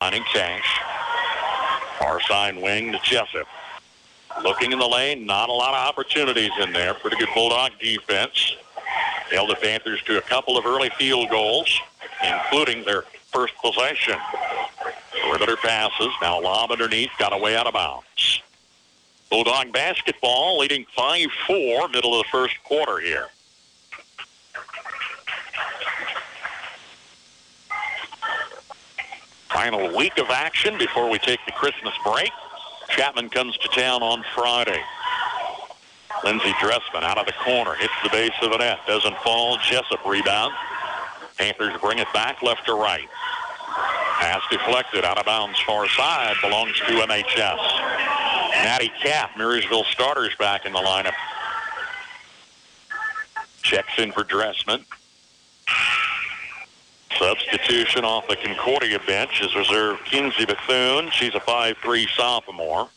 [0.00, 0.78] Finding Cash.
[1.98, 3.46] Far side wing to Jessup.
[4.42, 6.92] Looking in the lane, not a lot of opportunities in there.
[6.92, 8.56] Pretty good Bulldog defense.
[9.30, 11.80] Held the Panthers to a couple of early field goals,
[12.22, 14.16] including their first possession.
[15.22, 16.12] Perimeter passes.
[16.20, 17.10] Now lob underneath.
[17.18, 18.42] Got away out of bounds.
[19.30, 23.28] Bulldog basketball leading 5-4 middle of the first quarter here.
[29.56, 32.30] Final week of action before we take the Christmas break.
[32.90, 34.78] Chapman comes to town on Friday.
[36.24, 39.56] Lindsey Dressman out of the corner, hits the base of the net, doesn't fall.
[39.56, 40.52] Jessup rebound.
[41.38, 43.08] Panthers bring it back left to right.
[44.20, 47.80] Pass deflected out of bounds far side belongs to MHS.
[48.62, 51.14] Maddie Cap, Marysville starters back in the lineup.
[53.62, 54.84] Checks in for Dressman.
[57.18, 61.10] Substitution off the Concordia bench is reserve Kinsey Bethune.
[61.10, 62.88] She's a 5'3 sophomore.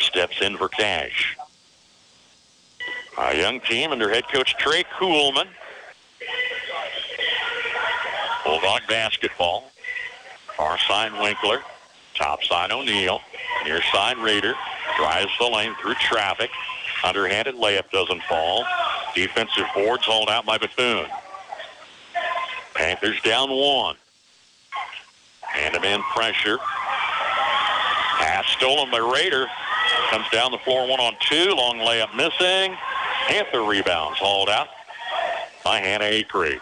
[0.00, 1.36] Steps in for Cash.
[3.18, 5.46] A young team under head coach Trey Coolman.
[8.44, 9.70] Bulldog basketball.
[10.56, 11.62] Far side Winkler.
[12.14, 13.20] Top side O'Neill.
[13.64, 14.54] Near side Raider.
[14.96, 16.50] Drives the lane through traffic.
[17.04, 18.64] Underhanded layup doesn't fall.
[19.14, 21.06] Defensive boards hauled out by Bethune.
[22.74, 23.96] Panthers down one.
[25.54, 26.58] Man-to-man pressure.
[28.18, 29.46] Pass stolen by Raider.
[30.10, 31.54] Comes down the floor one on two.
[31.54, 32.76] Long layup missing.
[33.26, 34.68] Panther rebounds hauled out
[35.64, 36.58] by Hannah Acree.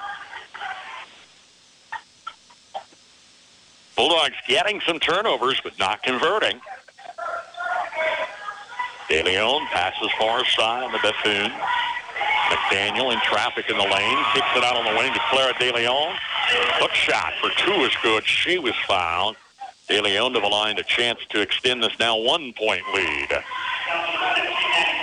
[3.96, 6.60] Bulldogs getting some turnovers, but not converting.
[9.08, 11.52] De Leon passes far side to Bethune.
[12.50, 14.18] McDaniel in traffic in the lane.
[14.34, 16.16] Kicks it out on the wing to Clara De Leon.
[16.80, 18.26] Hook shot for two is good.
[18.26, 19.36] She was fouled.
[19.88, 23.28] De Leon to the line, a chance to extend this now one-point lead.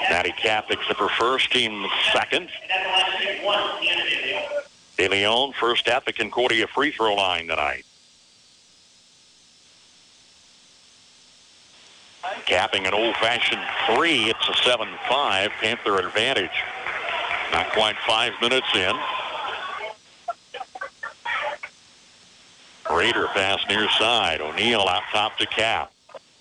[0.10, 2.50] Maddie Cap picks up her first, team second.
[4.98, 7.84] De Leon first at the Concordia free throw line tonight.
[12.46, 14.30] Capping an old-fashioned three.
[14.30, 16.64] It's a 7-5 Panther advantage.
[17.52, 18.96] Not quite five minutes in.
[22.96, 24.42] Raider pass near side.
[24.42, 25.92] O'Neill out top to Cap.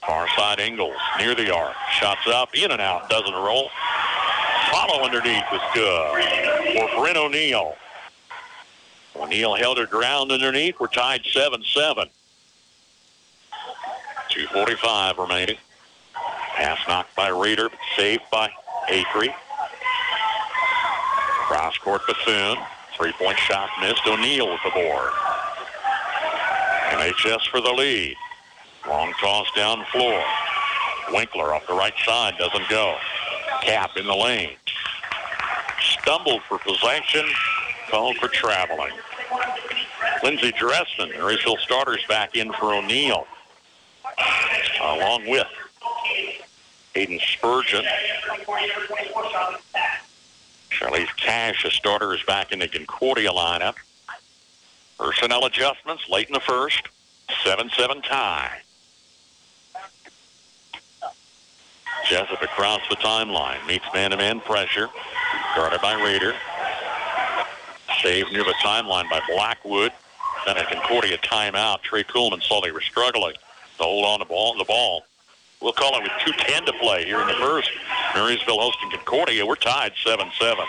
[0.06, 1.74] Far side Ingles near the arc.
[1.98, 3.70] Shots up, in and out, doesn't roll.
[4.70, 6.24] Follow underneath is good
[6.76, 7.74] for Bryn O'Neill.
[9.16, 10.78] O'Neill held her ground underneath.
[10.78, 12.08] We're tied 7-7.
[14.30, 15.56] 2.45 remaining.
[16.54, 18.50] Pass knocked by Raider, but saved by
[18.88, 19.34] Acree.
[21.46, 22.58] Cross court Bethune.
[22.96, 24.04] Three-point shot missed.
[24.04, 25.10] O'Neill with the board.
[26.90, 28.16] MHS for the lead.
[28.88, 30.20] Long toss down floor.
[31.12, 32.96] Winkler off the right side doesn't go.
[33.62, 34.56] Cap in the lane.
[36.00, 37.24] Stumbled for possession.
[37.90, 38.92] Called for traveling.
[40.24, 43.24] Lindsey Dressman, Marysville starters back in for O'Neill.
[44.80, 45.46] Along with
[46.94, 47.84] Hayden Spurgeon.
[50.76, 53.76] Charlize Cash, a starter, is back in the Concordia lineup.
[54.98, 56.82] Personnel adjustments late in the first.
[57.44, 58.60] 7-7 tie.
[62.06, 63.66] Jessup across the timeline.
[63.66, 64.88] Meets man-to-man pressure.
[65.54, 66.34] Guarded by Raider.
[68.02, 69.92] Saved near the timeline by Blackwood.
[70.44, 71.82] Then a Concordia timeout.
[71.82, 73.34] Trey Coolman saw they were struggling
[73.78, 75.04] to hold on to ball, the ball.
[75.62, 77.70] We'll call it with 2.10 to play here in the first.
[78.16, 79.44] Marysville hosting Concordia.
[79.44, 80.64] We're tied 7-7.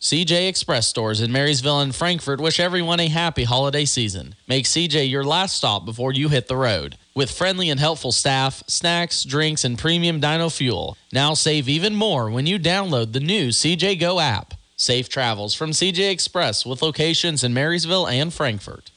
[0.00, 4.34] CJ Express stores in Marysville and Frankfort wish everyone a happy holiday season.
[4.48, 6.96] Make CJ your last stop before you hit the road.
[7.14, 10.96] With friendly and helpful staff, snacks, drinks, and premium dyno fuel.
[11.12, 14.54] Now save even more when you download the new CJ Go app.
[14.74, 18.90] Safe travels from CJ Express with locations in Marysville and Frankfort.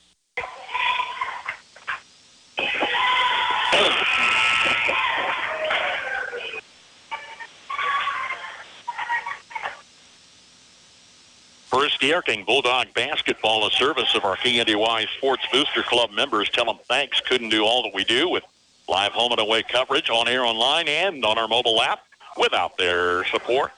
[11.74, 16.48] First Yerking Bulldog basketball, a service of our KNDY Sports Booster Club members.
[16.52, 17.20] Tell them thanks.
[17.20, 18.44] Couldn't do all that we do with
[18.88, 22.02] live home and away coverage on air, online, and on our mobile app
[22.38, 23.72] without their support.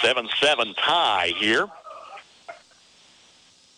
[0.00, 1.66] 7-7 tie here.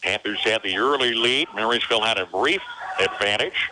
[0.02, 1.48] Panthers had the early lead.
[1.54, 2.60] Marysville had a brief
[3.00, 3.70] advantage.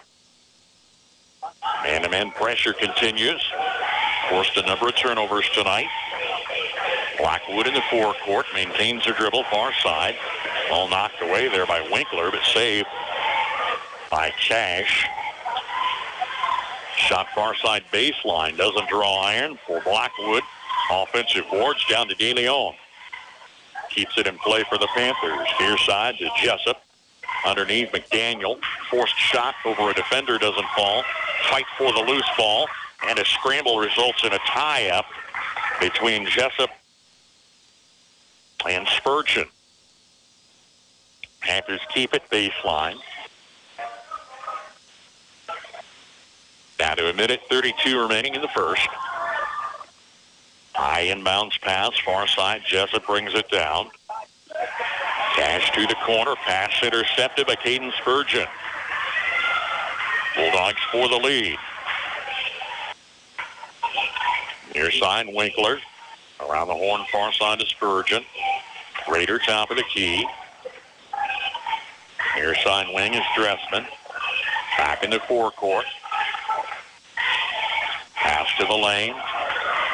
[1.82, 3.44] Man-to-man pressure continues.
[4.30, 5.88] Forced a number of turnovers tonight.
[7.24, 10.14] Blackwood in the forecourt maintains her dribble far side.
[10.70, 12.86] All knocked away there by Winkler, but saved
[14.10, 15.08] by Cash.
[16.98, 18.58] Shot far side baseline.
[18.58, 20.42] Doesn't draw iron for Blackwood.
[20.90, 22.74] Offensive boards down to DeLeon.
[23.88, 25.48] Keeps it in play for the Panthers.
[25.58, 26.82] Near side to Jessup.
[27.46, 28.58] Underneath McDaniel.
[28.90, 31.02] Forced shot over a defender doesn't fall.
[31.48, 32.68] Fight for the loose ball.
[33.08, 35.06] And a scramble results in a tie-up
[35.80, 36.68] between Jessup
[38.68, 39.46] and Spurgeon.
[41.40, 42.96] Panthers keep it baseline.
[46.78, 48.88] Now to a minute 32 remaining in the first.
[50.74, 52.62] High inbounds pass, far side.
[52.66, 53.90] Jessup brings it down.
[55.36, 56.34] Cash to the corner.
[56.36, 58.46] Pass intercepted by Caden Spurgeon.
[60.36, 61.56] Bulldogs for the lead.
[64.74, 65.78] Near side, Winkler.
[66.40, 68.24] Around the horn, far side to Spurgeon.
[69.10, 70.26] Raider top of the key.
[72.36, 73.86] Near side wing is Dressman.
[74.78, 75.84] Back in the forecourt.
[78.14, 79.14] Pass to the lane.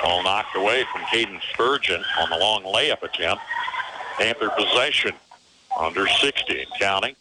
[0.03, 3.43] Ball knocked away from Caden Spurgeon on the long layup attempt.
[4.17, 5.12] Panther possession
[5.79, 7.17] under 60 and counting.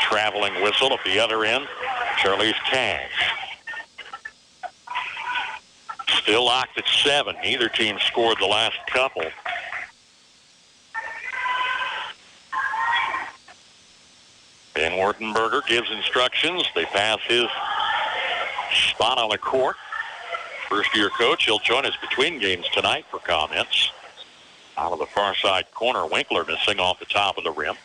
[0.00, 1.66] Traveling whistle at the other end.
[2.18, 3.30] Charlize Cash.
[6.22, 7.36] Still locked at seven.
[7.42, 9.24] Neither team scored the last couple.
[15.12, 16.64] Ben Wartenberger gives instructions.
[16.74, 17.46] They pass his
[18.72, 19.76] spot on the court.
[20.68, 23.92] First year coach, he'll join us between games tonight for comments.
[24.76, 27.76] Out of the far side corner, Winkler missing off the top of the rim.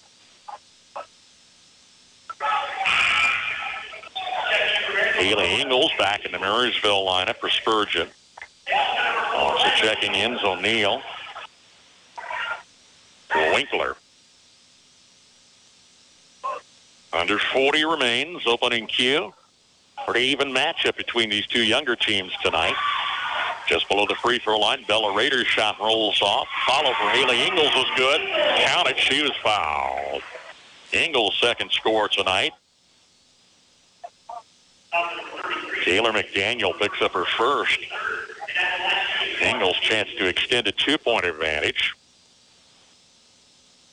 [5.15, 8.07] Haley Ingles back in the Marysville lineup for Spurgeon.
[9.36, 11.01] Also checking in is O'Neill.
[13.36, 13.98] Winkler.
[17.11, 19.33] Under 40 remains, opening cue.
[20.06, 22.75] Pretty even matchup between these two younger teams tonight.
[23.67, 26.47] Just below the free throw line, Bella Raiders shot rolls off.
[26.67, 28.21] Follow for Haley Ingles was good.
[28.65, 30.21] Count it, she was fouled.
[30.91, 32.53] Ingles' second score tonight.
[35.83, 37.79] Taylor McDaniel picks up her first.
[39.41, 41.94] Ingles chance to extend a two-point advantage.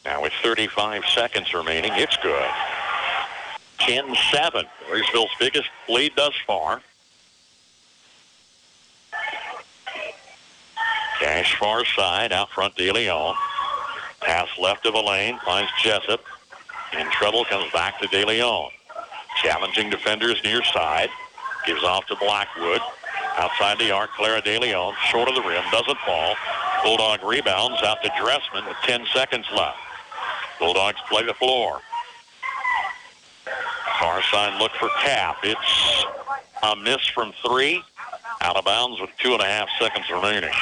[0.05, 2.51] Now with 35 seconds remaining, it's good.
[3.79, 4.65] 10-7.
[4.89, 6.81] Marysville's biggest lead thus far.
[11.21, 13.35] Cash far side, out front De Leon.
[14.21, 16.21] Pass left of a lane, finds Jessup.
[16.99, 18.71] In trouble, comes back to De Leon.
[19.43, 21.09] Challenging defenders near side.
[21.67, 22.81] Gives off to Blackwood.
[23.37, 26.35] Outside the arc, Clara De Leon, short of the rim, doesn't fall.
[26.83, 29.79] Bulldog rebounds out to Dressman with 10 seconds left.
[30.59, 31.81] Bulldogs play the floor.
[34.31, 35.39] Side look for Cap.
[35.43, 36.05] It's
[36.63, 37.83] a miss from three.
[38.41, 40.53] Out of bounds with two and a half seconds remaining.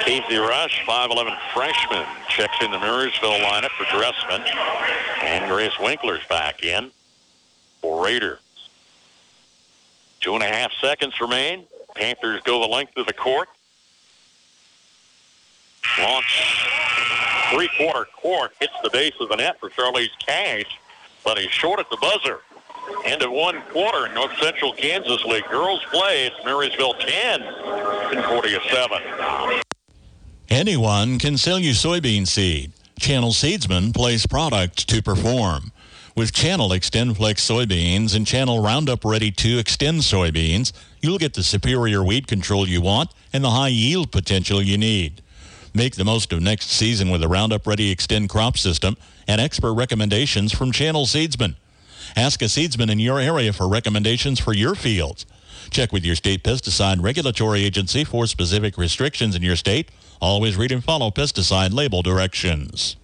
[0.00, 4.42] Casey Rush, 5'11 freshman, checks in the Marysville lineup for Dressman.
[5.22, 6.90] And Grace Winkler's back in
[7.80, 8.40] for Raider.
[10.20, 11.64] Two and a half seconds remain.
[11.94, 13.48] Panthers go the length of the court.
[15.98, 16.59] Launch
[17.50, 20.78] three-quarter court, hits the base of the net for Charlize Cash,
[21.24, 22.40] but he's short at the buzzer.
[23.04, 25.44] End of one quarter North Central Kansas League.
[25.50, 26.26] Girls play.
[26.26, 27.40] It's Marysville 10,
[28.12, 29.62] Concordia 7.
[30.48, 32.72] Anyone can sell you soybean seed.
[32.98, 35.72] Channel Seedsman place product to perform.
[36.16, 42.04] With Channel XtendFlex soybeans and Channel Roundup Ready 2 Xtend soybeans, you'll get the superior
[42.04, 45.22] weed control you want and the high yield potential you need.
[45.72, 48.96] Make the most of next season with the Roundup Ready Xtend crop system
[49.28, 51.54] and expert recommendations from Channel Seedsman.
[52.16, 55.26] Ask a seedsman in your area for recommendations for your fields.
[55.70, 59.90] Check with your state pesticide regulatory agency for specific restrictions in your state.
[60.20, 62.96] Always read and follow pesticide label directions.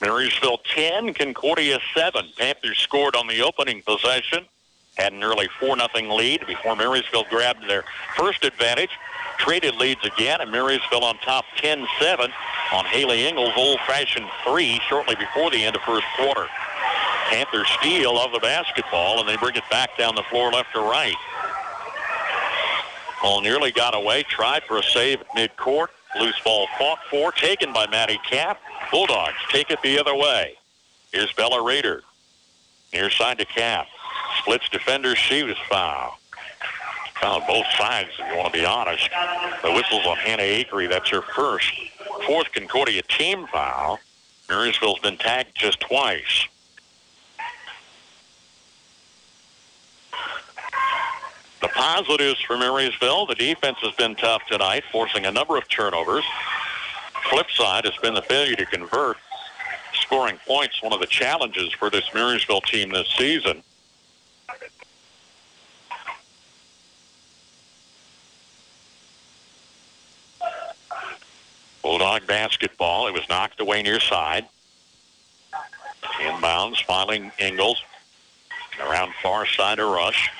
[0.00, 2.26] Marysville 10, Concordia 7.
[2.38, 4.46] Panthers scored on the opening possession.
[5.00, 7.84] Had an early 4-0 lead before Marysville grabbed their
[8.16, 8.90] first advantage.
[9.38, 12.30] Traded leads again, and Marysville on top 10-7.
[12.74, 16.46] on Haley Ingles' old-fashioned three shortly before the end of first quarter.
[17.30, 20.80] Panthers steal of the basketball, and they bring it back down the floor left to
[20.80, 21.16] right.
[23.22, 25.88] Ball nearly got away, tried for a save at midcourt.
[26.20, 28.60] Loose ball fought for, taken by Maddie Cap.
[28.90, 30.56] Bulldogs take it the other way.
[31.10, 32.02] Here's Bella Rader.
[32.92, 33.86] Near side to Cap.
[34.38, 35.18] Splits defenders.
[35.18, 36.18] She was foul.
[37.20, 39.08] Foul on both sides, if you want to be honest.
[39.62, 40.88] The whistle's on Hannah Acree.
[40.88, 41.72] That's her first.
[42.26, 43.98] Fourth Concordia team foul.
[44.48, 46.46] Marysville's been tagged just twice.
[51.60, 56.24] The positives for Marysville, the defense has been tough tonight, forcing a number of turnovers.
[57.30, 59.18] Flip side has been the failure to convert.
[59.92, 63.62] Scoring points, one of the challenges for this Marysville team this season.
[71.82, 73.06] Bulldog basketball.
[73.06, 74.46] It was knocked away near side.
[76.20, 77.82] Inbounds, filing Ingles.
[78.80, 80.30] Around far side of Rush.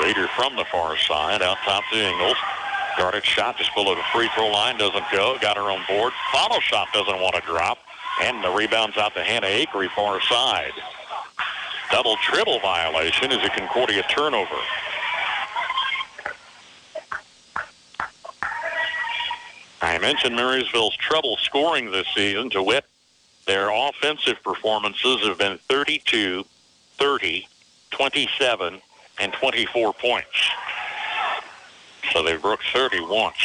[0.00, 2.36] Rader from the far side, out top to Ingles.
[2.96, 5.38] Guarded shot just below the free throw line, doesn't go.
[5.40, 6.12] Got her on board.
[6.32, 7.78] Follow shot doesn't want to drop.
[8.22, 10.72] And the rebound's out to Hannah Acree, far side.
[11.92, 14.56] Double dribble violation is a Concordia turnover.
[19.80, 22.48] I mentioned Marysville's trouble scoring this season.
[22.48, 22.86] To wit,
[23.46, 26.46] their offensive performances have been 32,
[26.96, 27.46] 30,
[27.90, 28.80] 27,
[29.18, 30.50] and 24 points.
[32.10, 33.36] So they broke 30 once.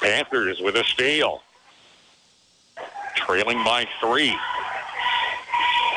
[0.00, 1.42] Panthers with a steal.
[3.16, 4.38] Trailing by three.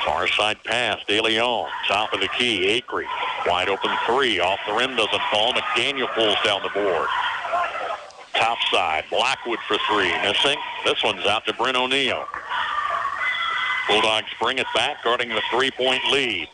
[0.06, 1.70] Far side pass, De Leon.
[1.88, 3.06] Top of the key, Acree.
[3.46, 4.40] Wide open three.
[4.40, 5.54] Off the rim doesn't fall.
[5.54, 7.08] McDaniel pulls down the board.
[8.38, 10.12] Top side, Blackwood for three.
[10.22, 10.58] Missing.
[10.86, 12.26] This one's out to Bryn O'Neill.
[13.88, 16.48] Bulldogs bring it back, guarding the three-point lead.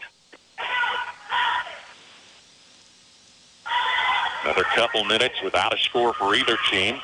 [4.43, 6.99] Another couple minutes without a score for either team.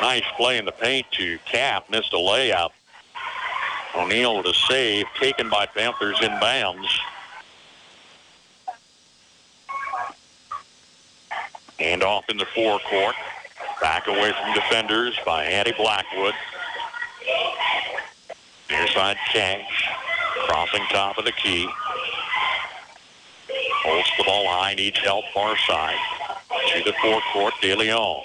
[0.00, 1.88] Nice play in the paint to Cap.
[1.90, 2.70] Missed a layup.
[3.94, 6.88] O'Neill with a save taken by Panthers inbounds.
[11.78, 13.14] And off in the forecourt.
[13.80, 16.34] Back away from defenders by Addie Blackwood.
[18.70, 19.88] Near side Cash.
[20.46, 21.68] Crossing top of the key.
[23.84, 25.96] Holds the ball high, needs help far side.
[26.72, 28.22] To the forecourt, De Leon.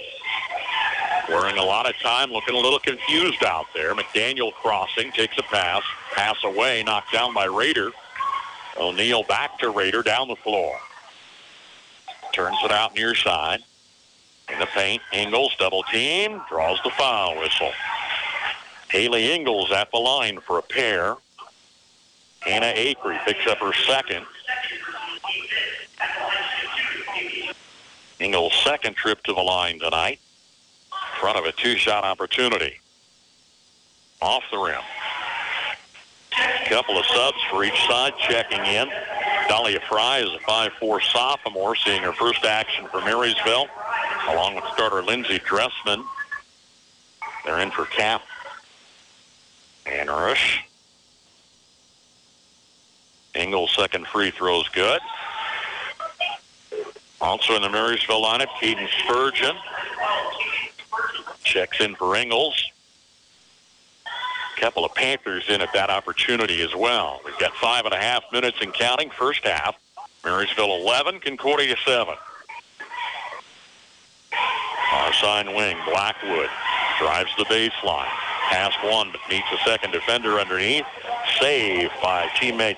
[1.30, 3.94] Wearing a lot of time, looking a little confused out there.
[3.96, 5.84] McDaniel crossing, takes a pass.
[6.14, 7.92] Pass away, knocked down by Rader.
[8.78, 10.76] O'Neill back to Rader down the floor.
[12.34, 13.64] Turns it out near side.
[14.54, 17.72] In the paint, Ingles double team, draws the foul whistle.
[18.90, 21.16] Haley Ingles at the line for a pair.
[22.42, 24.24] Hannah Acree picks up her second.
[28.20, 30.20] Ingles' second trip to the line tonight.
[30.92, 32.80] In front of a two-shot opportunity.
[34.22, 34.82] Off the rim.
[36.38, 38.88] A Couple of subs for each side checking in.
[39.48, 43.68] Dahlia Fry is a 5'4 sophomore, seeing her first action for Marysville,
[44.28, 46.04] along with starter Lindsey Dressman.
[47.46, 48.22] They're in for Cap
[49.86, 50.64] and Rush.
[53.36, 55.02] Ingles' second free throw is good.
[57.20, 59.56] Also in the Marysville lineup, Keaton Spurgeon
[61.44, 62.72] checks in for Ingles.
[64.58, 67.20] Couple of Panthers in at that opportunity as well.
[67.26, 69.10] We've got five and a half minutes and counting.
[69.10, 69.76] First half,
[70.24, 72.14] Marysville 11, Concordia 7.
[75.14, 76.50] Our sign wing, Blackwood
[77.00, 78.10] drives the baseline.
[78.50, 80.86] Pass one, but meets a second defender underneath.
[81.40, 82.78] Save by teammate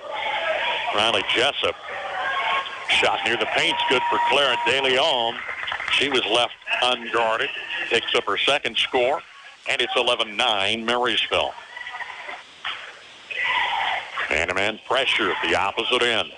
[0.93, 1.75] Riley Jessup.
[2.89, 5.35] Shot near the paint's good for Clara De Leon.
[5.93, 7.49] She was left unguarded.
[7.89, 9.21] Picks up her second score,
[9.69, 11.53] and it's 11-9 Marysville.
[14.29, 16.31] Man-to-man pressure at the opposite end.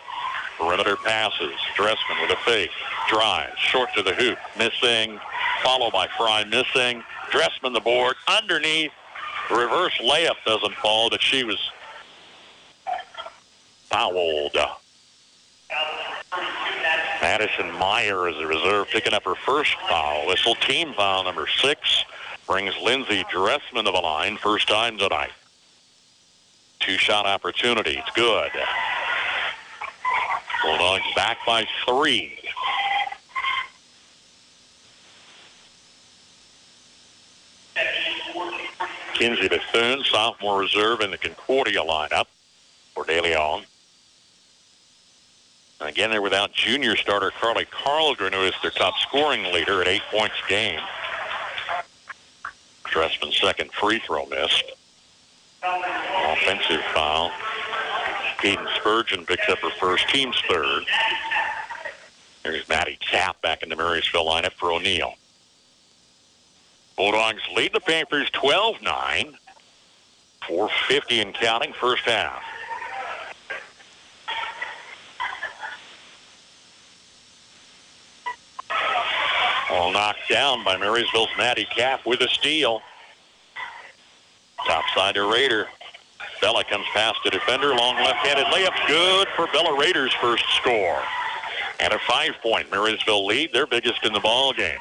[0.59, 1.53] Perimeter passes.
[1.75, 2.71] Dressman with a fake.
[3.09, 3.51] Drive.
[3.57, 4.37] Short to the hoop.
[4.57, 5.19] Missing.
[5.63, 6.43] Followed by Fry.
[6.45, 7.03] Missing.
[7.31, 8.15] Dressman the board.
[8.27, 8.91] Underneath.
[9.49, 11.57] Reverse layup doesn't fall, but she was
[13.89, 14.57] fouled.
[17.21, 20.27] Madison Meyer is a reserve picking up her first foul.
[20.27, 22.03] Whistle team foul number six
[22.45, 25.31] brings Lindsey Dressman to the line first time tonight.
[26.79, 27.97] Two-shot opportunity.
[27.97, 28.51] It's good.
[30.63, 32.36] Bulldogs back by three.
[39.17, 42.27] Kinsey Bethune, sophomore reserve in the Concordia lineup
[42.93, 43.63] for De Leon.
[45.79, 50.03] Again, they're without junior starter Carly Carlgren, who is their top scoring leader at eight
[50.11, 50.79] points game.
[52.85, 54.63] Dressman's second free throw missed.
[55.63, 57.31] Offensive foul.
[58.37, 60.83] Kaden Spurgeon picks up her first, team's third.
[62.43, 65.15] There's Maddie Cap back in the Marysville lineup for O'Neill.
[66.97, 69.35] Bulldogs lead the Panthers 12-9.
[70.47, 72.41] 450 and counting first half.
[79.69, 82.81] All knocked down by Marysville's Maddie Cap with a steal.
[84.65, 85.67] Topside to Raider.
[86.41, 87.75] Bella comes past the defender.
[87.75, 88.87] Long left-handed layup.
[88.87, 91.01] Good for Bella Raiders' first score.
[91.79, 94.79] And a five-point Marysville lead, their biggest in the ball game.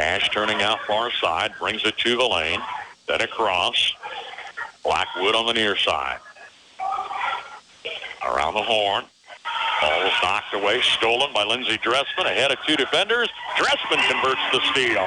[0.00, 2.62] Cash turning out far side, brings it to the lane,
[3.06, 3.92] then across.
[4.82, 6.20] Blackwood on the near side.
[8.26, 9.04] Around the horn.
[9.82, 13.28] Ball was knocked away, stolen by Lindsey Dressman, ahead of two defenders.
[13.58, 15.06] Dressman converts the steal.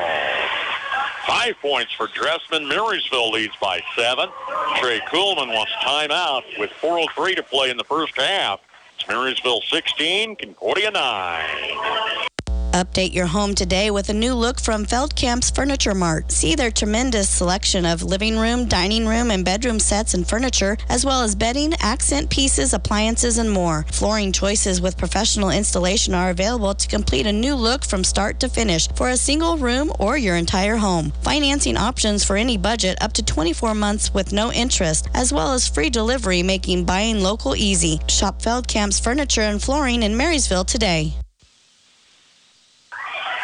[1.25, 2.67] Five points for Dressman.
[2.67, 4.29] Marysville leads by seven.
[4.75, 8.59] Trey Coolman wants timeout with 4.03 to play in the first half.
[8.99, 12.29] It's Marysville 16, Concordia 9.
[12.73, 16.31] Update your home today with a new look from Feldkamp's Furniture Mart.
[16.31, 21.05] See their tremendous selection of living room, dining room, and bedroom sets and furniture, as
[21.05, 23.85] well as bedding, accent pieces, appliances, and more.
[23.91, 28.49] Flooring choices with professional installation are available to complete a new look from start to
[28.49, 31.11] finish for a single room or your entire home.
[31.21, 35.67] Financing options for any budget up to 24 months with no interest, as well as
[35.67, 37.99] free delivery, making buying local easy.
[38.09, 41.13] Shop Feldkamp's Furniture and Flooring in Marysville today.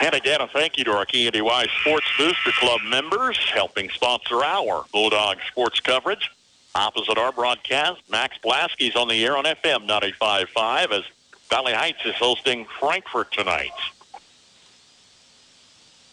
[0.01, 4.85] And again, a thank you to our KNDY Sports Booster Club members helping sponsor our
[4.93, 6.31] Bulldog sports coverage.
[6.73, 11.03] Opposite our broadcast, Max Blasky's on the air on FM 95.5 as
[11.49, 13.71] Valley Heights is hosting Frankfort tonight.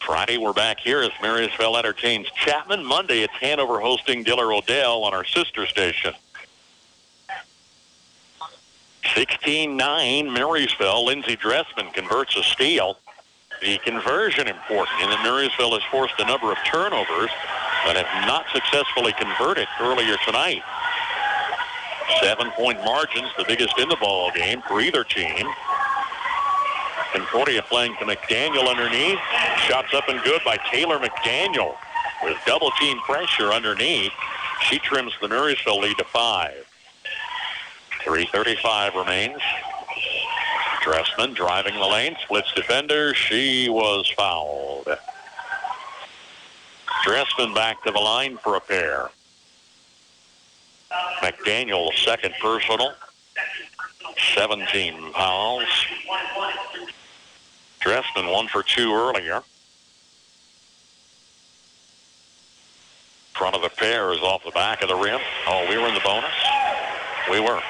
[0.00, 2.84] Friday, we're back here as Marysville entertains Chapman.
[2.84, 6.14] Monday, it's Hanover hosting Diller Odell on our sister station.
[9.04, 11.04] 16-9, Marysville.
[11.04, 12.98] Lindsey Dressman converts a steal
[13.60, 17.30] the conversion important in that Marysville has forced a number of turnovers
[17.84, 20.62] but have not successfully converted earlier tonight.
[22.20, 25.46] Seven-point margins, the biggest in the ball game for either team.
[27.12, 29.18] Concordia playing to McDaniel underneath.
[29.68, 31.76] Shots up and good by Taylor McDaniel
[32.22, 34.12] with double team pressure underneath.
[34.62, 36.66] She trims the Marysville lead to five.
[38.04, 39.40] 3.35 remains.
[40.86, 43.12] Dressman driving the lane, splits defender.
[43.12, 44.86] She was fouled.
[47.04, 49.10] Dressman back to the line for a pair.
[51.20, 52.92] McDaniel, second personal.
[54.36, 55.64] 17 fouls.
[57.80, 59.42] Dressman one for two earlier.
[63.34, 65.20] Front of the pair is off the back of the rim.
[65.48, 66.30] Oh, we were in the bonus?
[67.28, 67.60] We were.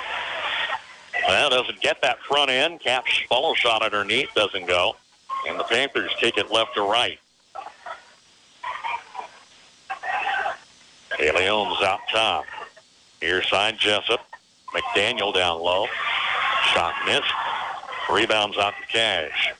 [1.28, 2.80] Well, doesn't get that front end.
[2.80, 4.96] Cap's follow shot underneath doesn't go.
[5.48, 7.18] And the Panthers take it left to right.
[11.18, 12.44] Leon's out top.
[13.22, 14.20] Near side, Jessup.
[14.74, 15.86] McDaniel down low.
[16.74, 17.24] Shot missed.
[18.10, 19.52] Rebounds out to Cash.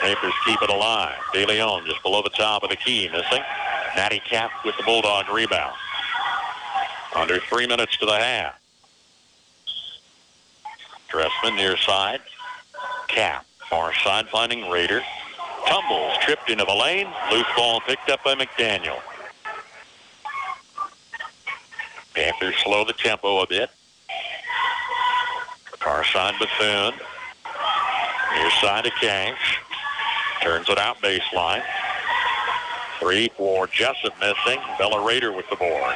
[0.00, 1.16] Panthers keep it alive.
[1.32, 3.42] De Leon just below the top of the key, missing.
[3.96, 5.74] Maddie Cap with the Bulldog rebound.
[7.14, 8.58] Under three minutes to the half.
[11.08, 12.20] Dressman near side.
[13.08, 13.46] Cap.
[13.70, 15.02] Far side finding Raider.
[15.66, 16.16] Tumbles.
[16.22, 17.08] Tripped into the lane.
[17.30, 19.00] Loose ball picked up by McDaniel.
[22.14, 23.70] Panthers slow the tempo a bit.
[25.80, 26.94] Far side Bethune.
[28.34, 29.60] Near side of Cash.
[30.42, 31.62] Turns it out baseline.
[33.00, 34.60] Three for Jessup missing.
[34.78, 35.94] Bella Raider with the board.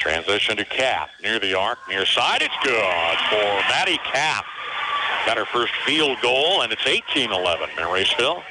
[0.00, 2.40] Transition to Cap near the arc, near side.
[2.40, 4.46] It's good for Maddie Cap.
[5.26, 8.42] Got her first field goal, and it's 18-11 Marysville.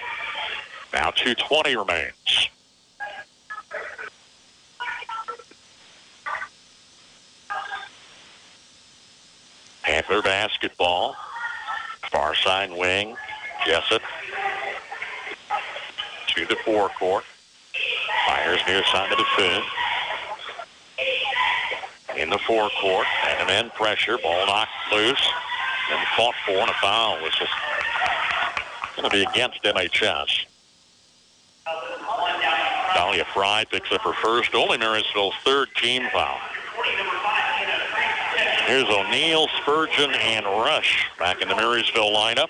[0.94, 2.50] Now 2.20 remains.
[9.82, 11.16] Panther basketball.
[12.12, 13.16] Far side wing.
[13.66, 14.04] Jessup
[16.28, 17.24] to the forecourt.
[18.28, 19.64] Fires near side of the Bethune
[22.20, 23.08] in the forecourt.
[23.28, 24.18] And man pressure.
[24.18, 25.28] Ball knocked loose.
[25.92, 27.48] And fought for and a foul whistle.
[28.96, 30.46] going to be against MHS.
[32.94, 36.38] Dahlia Fry picks up her first, only Marysville's third team foul.
[38.68, 42.50] Here's O'Neill, Spurgeon, and Rush back in the Marysville lineup.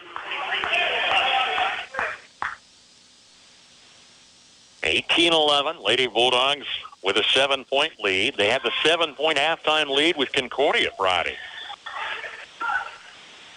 [4.82, 6.66] 18-11, Lady Bulldogs
[7.04, 8.36] with a seven-point lead.
[8.38, 11.36] They had the seven-point halftime lead with Concordia Friday.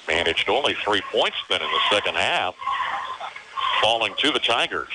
[0.08, 2.54] Managed only three points then in the second half,
[3.80, 4.92] falling to the Tigers.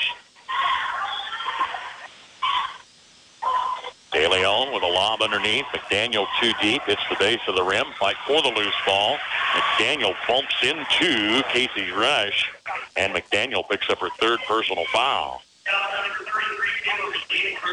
[4.13, 5.65] De Leon with a lob underneath.
[5.65, 6.81] McDaniel too deep.
[6.83, 7.85] Hits the base of the rim.
[7.99, 9.17] Fight for the loose ball.
[9.53, 12.49] McDaniel bumps into Casey Rush,
[12.95, 15.41] and McDaniel picks up her third personal foul.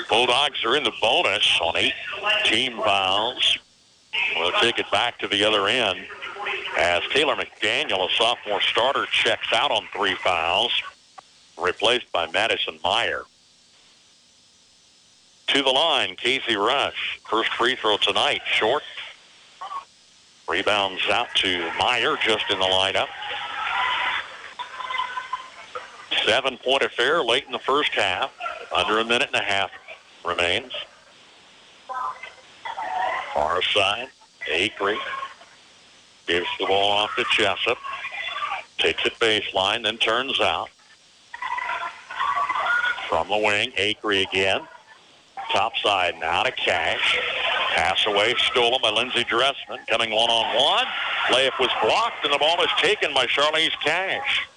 [0.08, 1.94] Bulldogs are in the bonus on eight
[2.44, 3.58] team fouls.
[4.36, 6.06] We'll take it back to the other end
[6.76, 10.72] as Taylor McDaniel, a sophomore starter, checks out on three fouls,
[11.60, 13.22] replaced by Madison Meyer.
[15.48, 17.20] To the line, Casey Rush.
[17.28, 18.82] First free throw tonight, short.
[20.48, 23.08] Rebounds out to Meyer, just in the lineup.
[26.24, 28.32] Seven-point affair late in the first half.
[28.74, 29.70] Under a minute and a half
[30.24, 30.72] remains.
[33.32, 34.08] Far side,
[34.52, 34.98] Acree
[36.26, 37.78] gives the ball off to Jessup.
[38.78, 40.70] Takes it baseline, then turns out.
[43.08, 44.62] From the wing, Acree again.
[45.52, 47.18] Top side now to Cash.
[47.74, 49.80] Pass away, stolen by Lindsey Dressman.
[49.88, 50.86] Coming one-on-one.
[51.28, 54.48] Layup was blocked, and the ball is taken by Charlize Cash.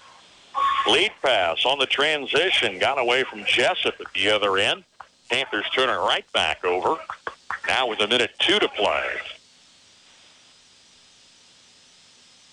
[0.85, 2.79] Lead pass on the transition.
[2.79, 4.83] Got away from Jessup at the other end.
[5.29, 6.97] Panthers turn it right back over.
[7.67, 9.05] Now with a minute two to play.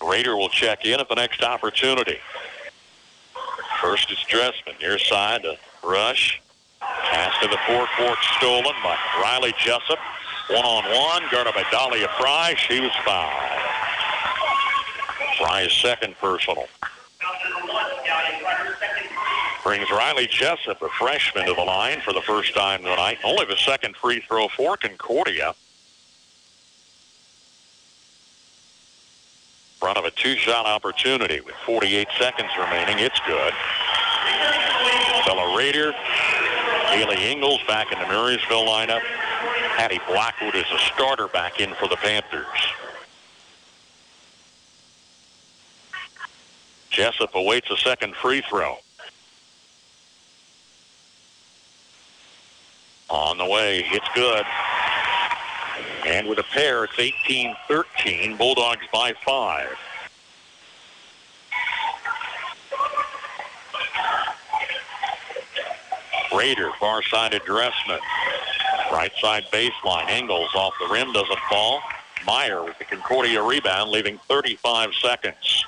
[0.03, 2.19] Raider will check in at the next opportunity.
[3.81, 4.75] First is Dressman.
[4.81, 6.41] Near side to Rush.
[6.81, 9.99] Pass to the forecourt stolen by Riley Jessup.
[10.51, 12.55] One-on-one, guarded by Dahlia Fry.
[12.57, 13.61] She was fouled.
[15.39, 16.67] Fry's second personal.
[19.65, 23.17] Brings Riley Jessup, a freshman, to the line for the first time tonight.
[23.25, 25.55] Only the second free throw for Concordia.
[29.81, 32.99] Front of a two-shot opportunity with 48 seconds remaining.
[32.99, 33.55] It's good.
[35.25, 35.93] Bella Raider,
[36.89, 39.01] Haley Ingles back in the Marysville lineup.
[39.01, 42.45] Hattie Blackwood is a starter back in for the Panthers.
[46.91, 48.77] Jessup awaits a second free throw.
[53.11, 54.45] On the way, it's good.
[56.07, 58.37] And with a pair, it's 18-13.
[58.37, 59.77] Bulldogs by five.
[66.35, 68.01] Raider, far side of Dressman.
[68.93, 70.11] Right side baseline.
[70.11, 71.81] Ingles off the rim, doesn't fall.
[72.27, 75.65] Meyer with the Concordia rebound, leaving 35 seconds.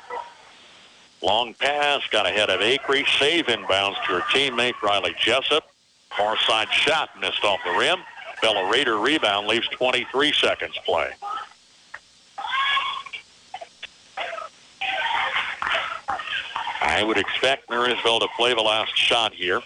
[1.22, 3.06] Long pass, got ahead of Acree.
[3.18, 5.70] Save inbounds to her teammate, Riley Jessup.
[6.16, 7.98] Far side shot missed off the rim.
[8.40, 11.10] Bella Raider rebound leaves 23 seconds play.
[16.80, 19.60] I would expect Marysville to play the last shot here.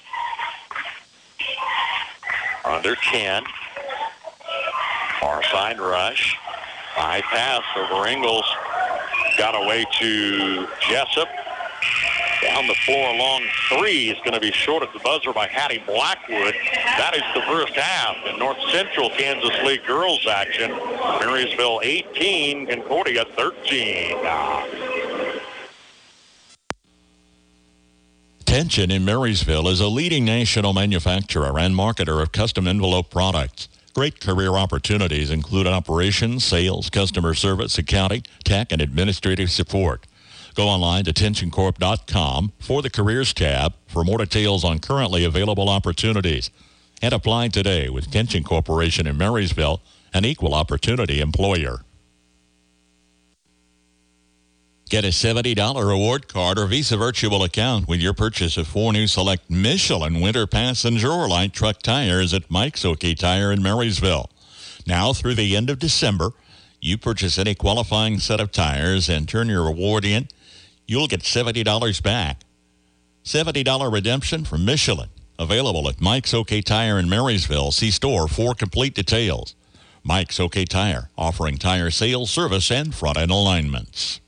[2.64, 3.44] Under 10.
[5.20, 6.36] Far side rush.
[6.94, 8.44] High pass over Ingles.
[9.38, 11.28] Got away to Jessup.
[12.42, 15.82] Down the floor, long three is going to be short at the buzzer by Hattie
[15.86, 16.54] Blackwood.
[16.72, 20.70] That is the first half in North Central Kansas League girls action.
[20.70, 24.16] Marysville 18, Concordia 13.
[28.46, 33.68] Tension in Marysville is a leading national manufacturer and marketer of custom envelope products.
[33.92, 40.06] Great career opportunities include operations, sales, customer service, accounting, tech, and administrative support.
[40.54, 46.50] Go online to tensioncorp.com for the Careers tab for more details on currently available opportunities.
[47.02, 49.80] And apply today with Tension Corporation in Marysville,
[50.12, 51.82] an equal opportunity employer.
[54.90, 59.06] Get a $70 reward card or Visa virtual account with your purchase of four new
[59.06, 64.28] select Michelin Winter Passenger or Light Truck tires at Mike's OK Tire in Marysville.
[64.88, 66.32] Now through the end of December,
[66.80, 70.26] you purchase any qualifying set of tires and turn your reward in,
[70.90, 72.40] you'll get $70 back.
[73.24, 75.08] $70 redemption from Michelin.
[75.38, 77.70] Available at Mike's OK Tire in Marysville.
[77.70, 79.54] See store for complete details.
[80.02, 84.20] Mike's OK Tire, offering tire sales, service, and front end alignments.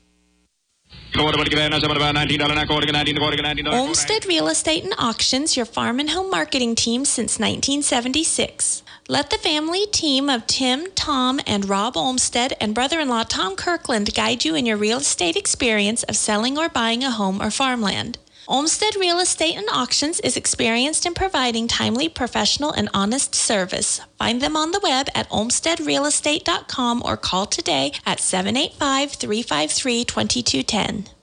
[3.73, 8.82] Olmsted Real Estate and Auctions, your farm and home marketing team since 1976.
[9.09, 13.57] Let the family team of Tim, Tom, and Rob Olmsted and brother in law Tom
[13.57, 17.51] Kirkland guide you in your real estate experience of selling or buying a home or
[17.51, 18.17] farmland.
[18.47, 23.99] Olmsted Real Estate and Auctions is experienced in providing timely, professional, and honest service.
[24.17, 31.22] Find them on the web at olmstedrealestate.com or call today at 785 353 2210.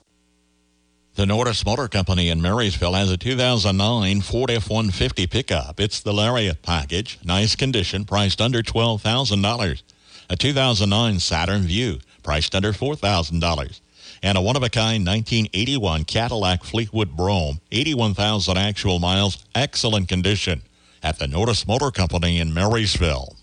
[1.21, 5.79] The Norris Motor Company in Marysville has a 2009 Ford F-150 pickup.
[5.79, 9.83] It's the Lariat package, nice condition, priced under $12,000.
[10.31, 13.81] A 2009 Saturn Vue, priced under $4,000.
[14.23, 20.63] And a one-of-a-kind 1981 Cadillac Fleetwood Brougham, 81,000 actual miles, excellent condition.
[21.03, 23.35] At the Norris Motor Company in Marysville.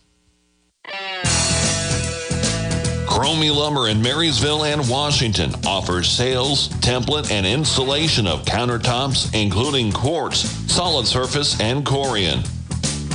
[3.18, 10.48] Cromie Lumber in Marysville and Washington offers sales, template, and installation of countertops, including quartz,
[10.72, 12.46] solid surface, and corian.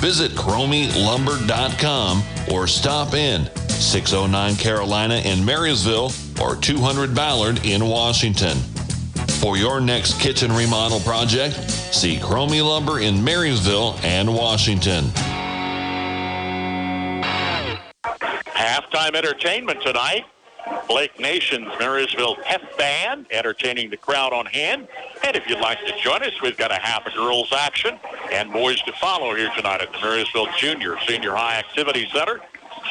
[0.01, 6.11] Visit CromieLumber.com or stop in 609 Carolina in Marysville
[6.41, 8.57] or 200 Ballard in Washington.
[9.39, 15.05] For your next kitchen remodel project, see Cromie Lumber in Marysville and Washington.
[19.11, 20.25] Entertainment tonight.
[20.87, 24.87] Blake Nation's Marysville Pep Band entertaining the crowd on hand.
[25.25, 27.99] And if you'd like to join us, we've got a half of girls action
[28.31, 32.39] and boys to follow here tonight at the Marysville Junior Senior High Activity Center.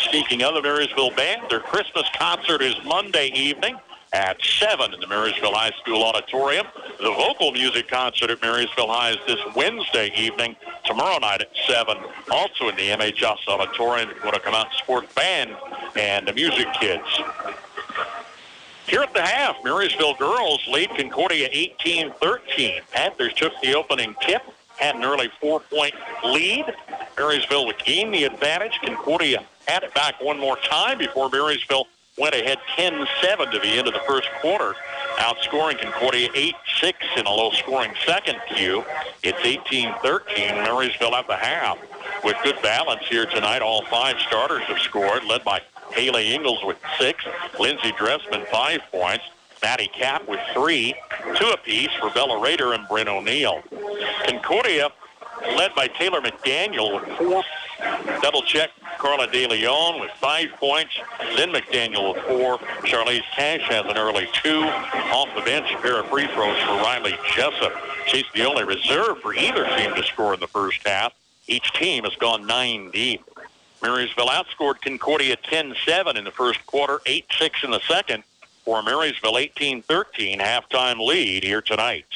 [0.00, 3.76] Speaking of the Marysville Band, their Christmas concert is Monday evening
[4.12, 6.66] at 7 in the Marysville High School Auditorium.
[6.98, 11.96] The vocal music concert at Marysville High is this Wednesday evening, tomorrow night at 7,
[12.30, 14.10] also in the MHS Auditorium.
[14.10, 15.56] You want to come out and support band
[15.96, 17.06] and the music kids.
[18.86, 22.80] Here at the half, Marysville girls lead Concordia 18-13.
[22.90, 24.42] Panthers took the opening tip,
[24.76, 25.94] had an early four-point
[26.24, 26.66] lead.
[27.16, 27.78] Marysville would
[28.12, 28.78] the advantage.
[28.82, 31.86] Concordia had it back one more time before Marysville
[32.18, 34.74] went ahead 10-7 to the end of the first quarter,
[35.16, 38.84] outscoring Concordia 8-6 in a low-scoring second Q.
[39.22, 41.78] It's 18-13, Marysville at the half.
[42.22, 45.60] With good balance here tonight, all five starters have scored, led by
[45.92, 47.24] Haley Ingles with six,
[47.58, 49.24] Lindsey Dressman five points,
[49.62, 50.94] Maddie Cap with three,
[51.36, 53.62] two apiece for Bella Rader and Bryn O'Neill.
[54.26, 54.90] Concordia
[55.56, 57.42] led by Taylor McDaniel with four.
[58.20, 60.92] Double check Carla De Leon with five points.
[61.36, 62.58] Lynn McDaniel with four.
[62.86, 64.62] Charlize Cash has an early two.
[64.62, 67.72] Off the bench, a pair of free throws for Riley Jessup.
[68.06, 71.14] She's the only reserve for either team to score in the first half.
[71.48, 73.22] Each team has gone nine deep.
[73.82, 78.22] Marysville outscored Concordia 10-7 in the first quarter, 8-6 in the second
[78.64, 82.06] for Marysville 18-13 halftime lead here tonight.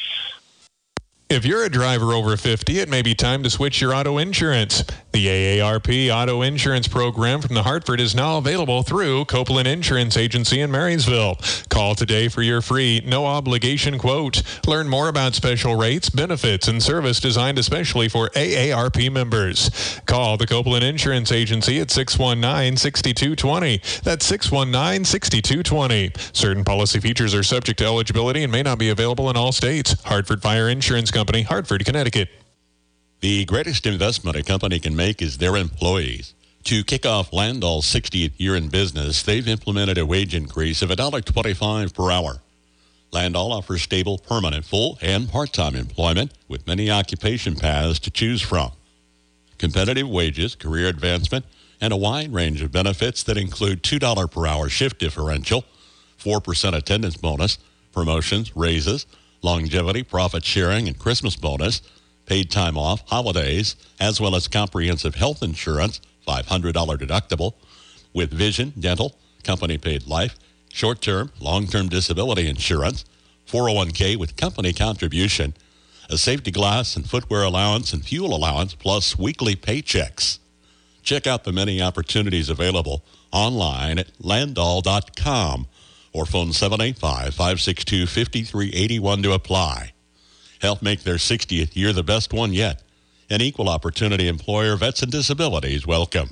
[1.29, 4.85] If you're a driver over 50, it may be time to switch your auto insurance.
[5.17, 10.61] The AARP Auto Insurance Program from the Hartford is now available through Copeland Insurance Agency
[10.61, 11.39] in Marysville.
[11.71, 14.43] Call today for your free, no obligation quote.
[14.67, 19.71] Learn more about special rates, benefits, and service designed especially for AARP members.
[20.05, 24.03] Call the Copeland Insurance Agency at 619-6220.
[24.03, 26.37] That's 619-6220.
[26.37, 29.99] Certain policy features are subject to eligibility and may not be available in all states.
[30.03, 32.29] Hartford Fire Insurance Company, Hartford, Connecticut.
[33.21, 36.35] The greatest investment a company can make is their employees.
[36.65, 41.95] To kick off Landoll's 60th year in business, they've implemented a wage increase of $1.25
[41.95, 42.43] per hour.
[43.13, 48.73] Landall offers stable, permanent, full, and part-time employment with many occupation paths to choose from.
[49.57, 51.47] Competitive wages, career advancement,
[51.81, 55.65] and a wide range of benefits that include $2 per hour shift differential,
[56.23, 57.57] 4% attendance bonus,
[57.93, 59.07] promotions, raises,
[59.41, 61.81] longevity, profit sharing, and Christmas bonus–
[62.27, 67.55] paid time off, holidays, as well as comprehensive health insurance, $500 deductible,
[68.13, 70.37] with vision, dental, company paid life,
[70.73, 73.05] short term, long term disability insurance,
[73.47, 75.55] 401k with company contribution,
[76.11, 80.39] a safety glass and footwear allowance and fuel allowance, plus weekly paychecks.
[81.03, 85.67] Check out the many opportunities available online at landoll.com
[86.13, 89.93] or phone 785 562 5381 to apply.
[90.61, 92.83] Help make their 60th year the best one yet.
[93.29, 96.31] An equal opportunity employer, vets and disabilities, welcome.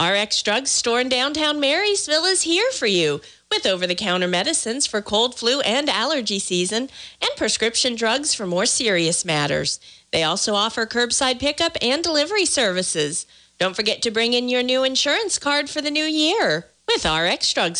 [0.00, 4.86] RX Drug Store in downtown Marysville is here for you with over the counter medicines
[4.86, 6.88] for cold, flu, and allergy season
[7.20, 9.78] and prescription drugs for more serious matters.
[10.10, 13.26] They also offer curbside pickup and delivery services.
[13.58, 17.52] Don't forget to bring in your new insurance card for the new year with RX
[17.52, 17.76] Drug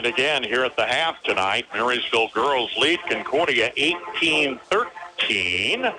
[0.00, 5.94] And again, here at the half tonight, Marysville girls lead Concordia 18-13.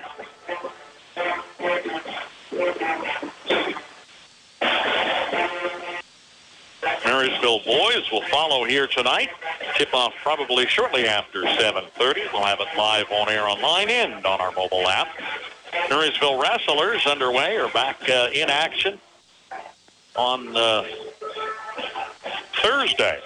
[7.06, 9.30] Marysville boys will follow here tonight.
[9.78, 12.34] Tip-off probably shortly after 7.30.
[12.34, 15.10] We'll have it live on air online and on our mobile app.
[15.92, 18.98] Marysville wrestlers underway are back uh, in action
[20.16, 20.86] on uh,
[22.64, 23.20] Thursday,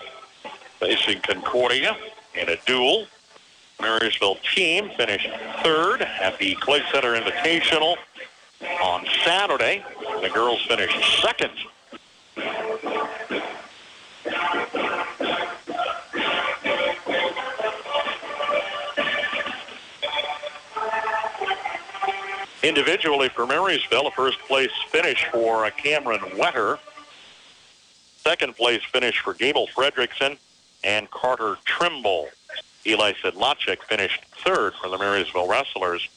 [0.80, 1.96] facing Concordia
[2.34, 3.08] in a duel.
[3.82, 5.28] Marysville team finished
[5.64, 7.98] third at the Clay Center Invitational
[8.82, 9.84] on Saturday.
[10.22, 11.52] The girls finished second.
[22.64, 26.80] Individually for Marysville, a first place finish for Cameron Wetter.
[28.18, 30.38] Second place finish for Gable Fredrickson
[30.86, 32.30] and Carter Trimble.
[32.86, 36.08] Eli Sedlacek finished third for the Marysville Wrestlers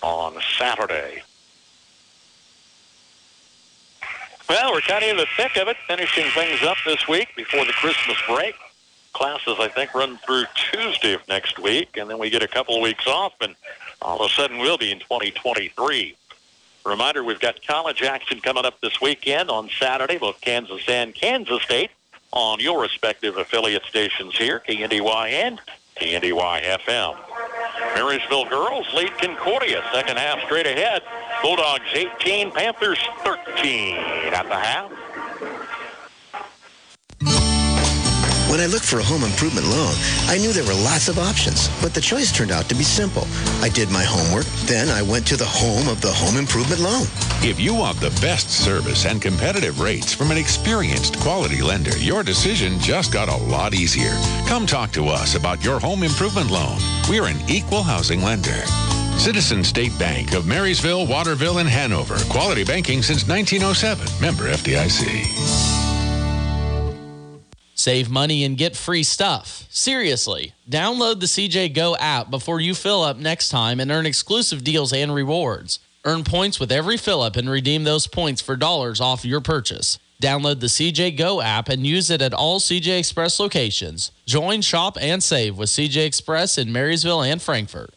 [0.00, 1.22] on Saturday.
[4.48, 7.64] Well, we're kind of in the thick of it, finishing things up this week before
[7.64, 8.54] the Christmas break.
[9.12, 12.76] Classes, I think, run through Tuesday of next week, and then we get a couple
[12.76, 13.54] of weeks off, and
[14.00, 16.16] all of a sudden we'll be in 2023.
[16.84, 21.62] Reminder, we've got college action coming up this weekend on Saturday, both Kansas and Kansas
[21.62, 21.90] State
[22.32, 25.60] on your respective affiliate stations here, KNDY and
[25.96, 27.16] KNDY FM.
[27.94, 31.02] Marysville girls lead Concordia, second half straight ahead.
[31.42, 33.96] Bulldogs 18, Panthers 13
[34.32, 34.90] at the half.
[38.52, 39.94] When I looked for a home improvement loan,
[40.28, 43.26] I knew there were lots of options, but the choice turned out to be simple.
[43.62, 47.06] I did my homework, then I went to the home of the home improvement loan.
[47.40, 52.22] If you want the best service and competitive rates from an experienced quality lender, your
[52.22, 54.12] decision just got a lot easier.
[54.46, 56.76] Come talk to us about your home improvement loan.
[57.08, 58.66] We're an equal housing lender.
[59.16, 62.18] Citizen State Bank of Marysville, Waterville, and Hanover.
[62.28, 64.20] Quality banking since 1907.
[64.20, 65.91] Member FDIC.
[67.82, 69.66] Save money and get free stuff.
[69.68, 74.62] Seriously, download the CJ Go app before you fill up next time and earn exclusive
[74.62, 75.80] deals and rewards.
[76.04, 79.98] Earn points with every fill up and redeem those points for dollars off your purchase.
[80.22, 84.12] Download the CJ Go app and use it at all CJ Express locations.
[84.26, 87.96] Join, shop, and save with CJ Express in Marysville and Frankfort.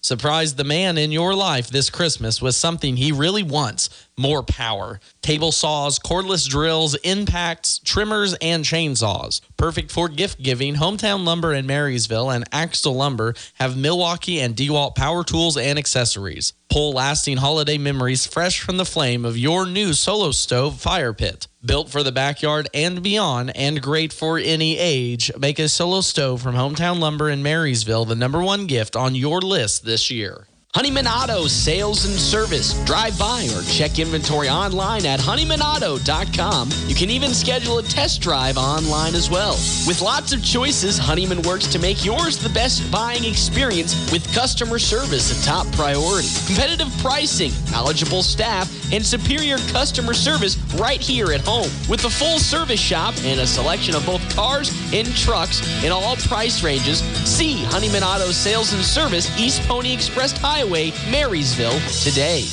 [0.00, 5.00] Surprise the man in your life this Christmas with something he really wants more power.
[5.22, 9.40] Table saws, cordless drills, impacts, trimmers, and chainsaws.
[9.56, 14.94] Perfect for gift giving, Hometown Lumber in Marysville and Axtell Lumber have Milwaukee and DeWalt
[14.94, 16.52] power tools and accessories.
[16.70, 21.46] Pull lasting holiday memories fresh from the flame of your new solo stove fire pit.
[21.64, 26.42] Built for the backyard and beyond, and great for any age, make a solo stove
[26.42, 30.46] from Hometown Lumber in Marysville the number one gift on your list this year.
[30.74, 32.74] Honeyman Auto Sales and Service.
[32.82, 36.68] Drive by or check inventory online at honeymanauto.com.
[36.88, 39.52] You can even schedule a test drive online as well.
[39.86, 44.80] With lots of choices, Honeyman works to make yours the best buying experience with customer
[44.80, 46.26] service a top priority.
[46.46, 51.70] Competitive pricing, knowledgeable staff, and superior customer service right here at home.
[51.88, 56.16] With a full service shop and a selection of both cars and trucks in all
[56.16, 60.92] price ranges, see Honeyman Auto Sales and Service, East Pony Express Highway.
[61.10, 62.44] Marysville, today.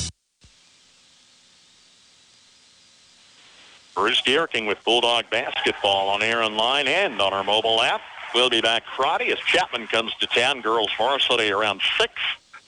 [3.94, 8.00] Bruce Gierking with Bulldog Basketball on air online and on our mobile app.
[8.34, 10.62] We'll be back Friday as Chapman comes to town.
[10.62, 12.12] Girls varsity around 6.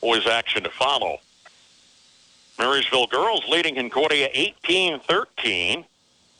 [0.02, 1.18] Boys action to follow.
[2.58, 5.84] Marysville girls leading Concordia 18-13.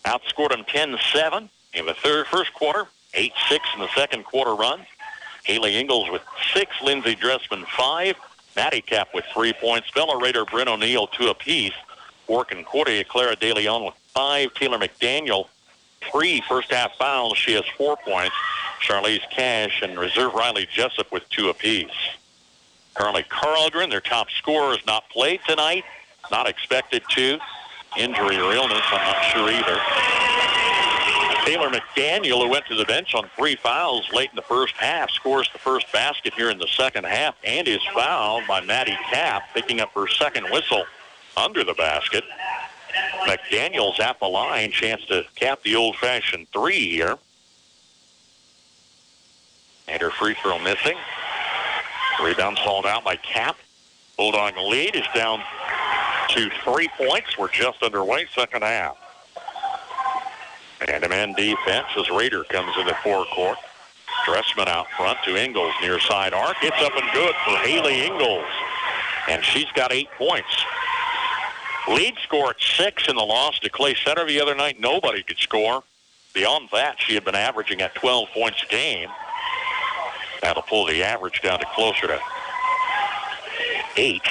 [0.04, 2.86] Outscored them 10-7 in the third, first quarter.
[3.14, 3.30] 8-6
[3.74, 4.80] in the second quarter run.
[5.44, 6.70] Haley Ingles with six.
[6.82, 8.16] Lindsey Dressman five.
[8.56, 9.90] Maddie Cap with three points.
[9.90, 11.74] Bella Rader, Bryn O'Neill, two apiece.
[12.28, 14.54] Work and Cordia, Clara De Leon with five.
[14.54, 15.48] Taylor McDaniel,
[16.10, 17.36] three first half fouls.
[17.36, 18.34] She has four points.
[18.80, 21.90] Charlize Cash and reserve Riley Jessup with two apiece.
[22.94, 25.84] Carly Carlgren, their top scorer, has not played tonight.
[26.30, 27.38] Not expected to.
[27.98, 29.80] Injury or illness, I'm not sure either.
[31.44, 35.10] Taylor McDaniel, who went to the bench on three fouls late in the first half,
[35.10, 39.42] scores the first basket here in the second half and is fouled by Maddie Cap,
[39.52, 40.84] picking up her second whistle
[41.36, 42.24] under the basket.
[43.26, 47.18] McDaniel's at the line, chance to cap the old-fashioned three here.
[49.86, 50.96] And her free throw missing.
[52.22, 53.56] Rebound hauled out by Cap.
[54.16, 55.42] Bulldog lead is down
[56.30, 57.36] to three points.
[57.36, 58.96] We're just underway, second half.
[60.88, 63.58] And a man defense as Raider comes in the forecourt.
[64.26, 66.56] Dressman out front to Ingles near side arc.
[66.62, 68.44] It's up and good for Haley Ingles.
[69.28, 70.64] And she's got eight points.
[71.88, 74.80] Lead score at six in the loss to Clay Center the other night.
[74.80, 75.82] Nobody could score.
[76.32, 79.08] Beyond that, she had been averaging at 12 points a game.
[80.42, 82.18] That'll pull the average down to closer to
[83.96, 84.26] eight.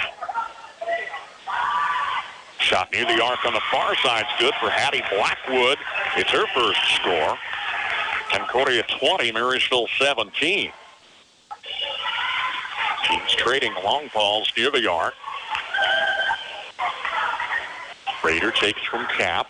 [2.64, 5.78] Shot near the arc on the far side's good for Hattie Blackwood.
[6.16, 7.38] It's her first score.
[8.30, 10.72] Concordia 20, Marysville 17.
[13.06, 15.14] Teams trading long balls near the arc.
[18.24, 19.48] Raider takes from Cap.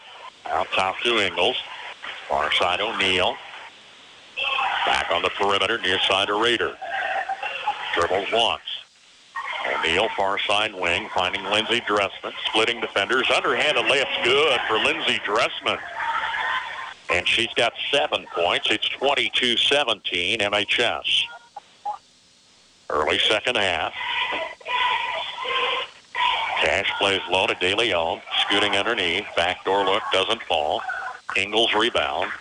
[0.47, 1.57] Out top to Ingles.
[2.27, 3.37] Far side O'Neill.
[4.87, 6.75] Back on the perimeter, near side to Raider.
[7.93, 8.72] Dribbles once.
[9.67, 12.33] O'Neill, far side wing, finding Lindsey Dressman.
[12.47, 13.29] Splitting defenders.
[13.29, 15.77] Underhanded layup's good for Lindsey Dressman.
[17.11, 18.69] And she's got seven points.
[18.71, 21.23] It's 22-17 MHS.
[22.89, 23.93] Early second half.
[26.61, 28.21] Cash plays low to De Leon.
[28.41, 29.25] Scooting underneath.
[29.35, 30.81] Backdoor look doesn't fall.
[31.35, 32.31] Ingles rebound.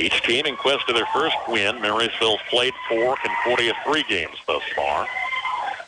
[0.00, 1.78] Each team in quest of their first win.
[1.82, 5.06] Marysville's played four, Concordia three games thus far.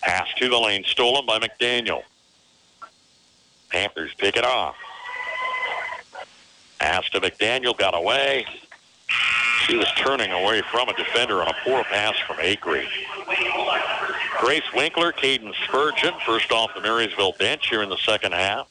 [0.02, 2.02] Pass to the lane, stolen by McDaniel.
[3.70, 4.76] Panthers pick it off.
[6.78, 8.44] Pass to McDaniel, got away.
[9.66, 12.84] She was turning away from a defender on a poor pass from Acree.
[14.40, 18.68] Grace Winkler, Caden Spurgeon, first off the Marysville bench here in the second half.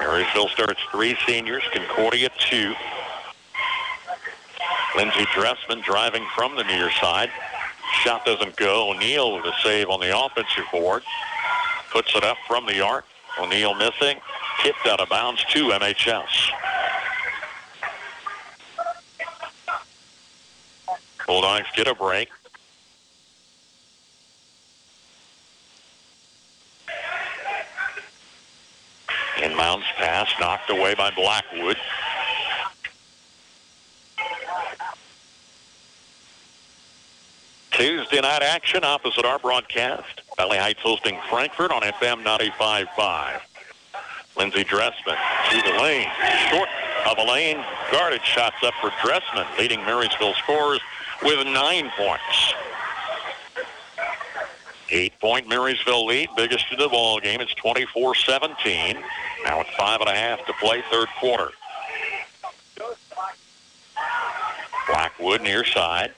[0.00, 2.74] Marysville starts three seniors, Concordia two.
[4.96, 7.30] Lindsey Dressman driving from the near side.
[8.02, 8.90] Shot doesn't go.
[8.90, 11.02] O'Neill with a save on the offensive board.
[11.92, 13.04] Puts it up from the arc.
[13.38, 14.18] O'Neill missing.
[14.62, 16.50] Tipped out of bounds to MHS.
[21.26, 22.28] Bulldogs get a break.
[29.40, 31.78] Inbounds pass knocked away by Blackwood.
[37.70, 40.20] Tuesday night action opposite our broadcast.
[40.36, 43.40] Valley Heights hosting Frankfort on FM 95.5.
[44.36, 45.16] Lindsey Dressman
[45.50, 46.08] to the lane.
[46.50, 46.68] Short
[47.06, 47.64] of a lane.
[47.90, 50.80] Guarded shots up for Dressman, leading Marysville scores
[51.22, 52.54] with nine points.
[54.92, 57.40] Eight-point Marysville lead, biggest in the ball game.
[57.40, 59.00] It's 24-17.
[59.44, 61.50] Now it's five and a half to play, third quarter.
[64.88, 66.12] Blackwood near side.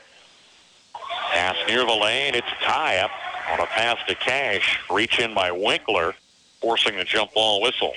[1.32, 2.34] Pass near the lane.
[2.34, 3.10] It's a tie-up
[3.50, 4.80] on a pass to Cash.
[4.90, 6.14] Reach in by Winkler,
[6.60, 7.92] forcing the jump ball whistle.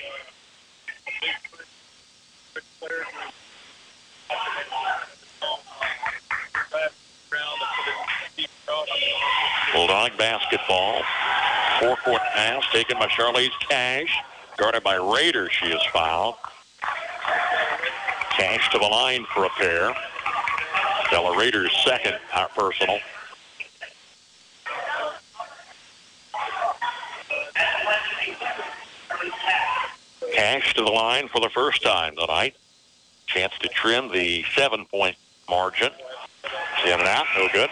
[9.76, 11.02] Bulldog basketball.
[11.78, 14.22] Forecourt pass taken by Charlize Cash.
[14.56, 16.36] Guarded by Raider, she is fouled.
[18.30, 19.94] Cash to the line for a pair.
[21.08, 22.98] Stella Raiders second out personal.
[30.34, 32.56] Cash to the line for the first time tonight.
[33.26, 35.16] Chance to trim the seven-point
[35.50, 35.90] margin.
[36.86, 37.68] It out, no good.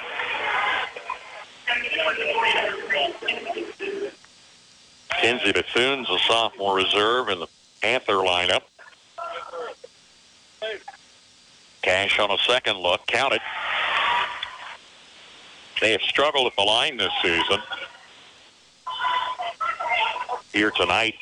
[5.21, 7.47] Kenzie Bethune's a sophomore reserve in the
[7.81, 8.63] Panther lineup.
[11.83, 13.43] Cash on a second look, Count it.
[15.81, 17.59] They have struggled at the line this season.
[20.53, 21.17] Here tonight,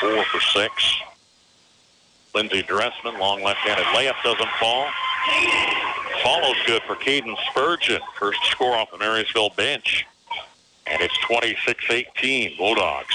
[0.00, 0.96] four for six.
[2.34, 4.88] Lindsey Dressman, long left-handed layup doesn't fall.
[6.24, 8.00] Follows good for Caden Spurgeon.
[8.18, 10.06] First score off the Marysville bench.
[10.86, 13.14] And it's 26-18, Bulldogs.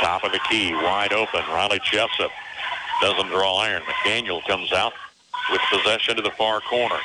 [0.00, 1.40] Top of the key, wide open.
[1.50, 2.30] Riley Jessup
[3.02, 3.82] doesn't draw iron.
[3.82, 4.94] McDaniel comes out
[5.50, 6.98] with possession to the far corner.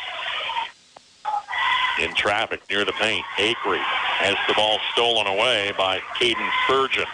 [1.99, 7.05] In traffic near the paint, Acree has the ball stolen away by Caden Spurgeon.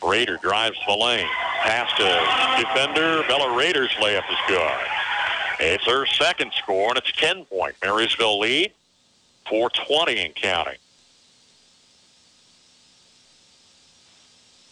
[0.00, 1.26] Raider drives the lane.
[1.62, 3.22] Pass to defender.
[3.28, 4.72] Bella Raiders layup is good.
[5.60, 7.76] It's her second score, and it's 10 point.
[7.82, 8.72] Marysville lead,
[9.48, 10.78] 420 and counting.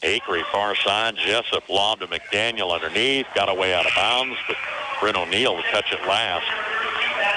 [0.03, 1.17] Acree far side.
[1.17, 3.27] Jessup lobbed to McDaniel underneath.
[3.35, 4.57] Got away out of bounds, but
[4.99, 6.47] Bryn O'Neill will catch it last.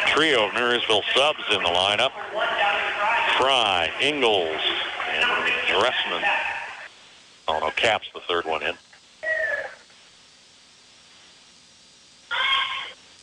[0.08, 2.12] Trio of Marysville subs in the lineup.
[3.38, 4.62] Fry, Ingles,
[5.10, 6.24] and Dressman.
[7.48, 8.76] Oh no, Cap's the third one in.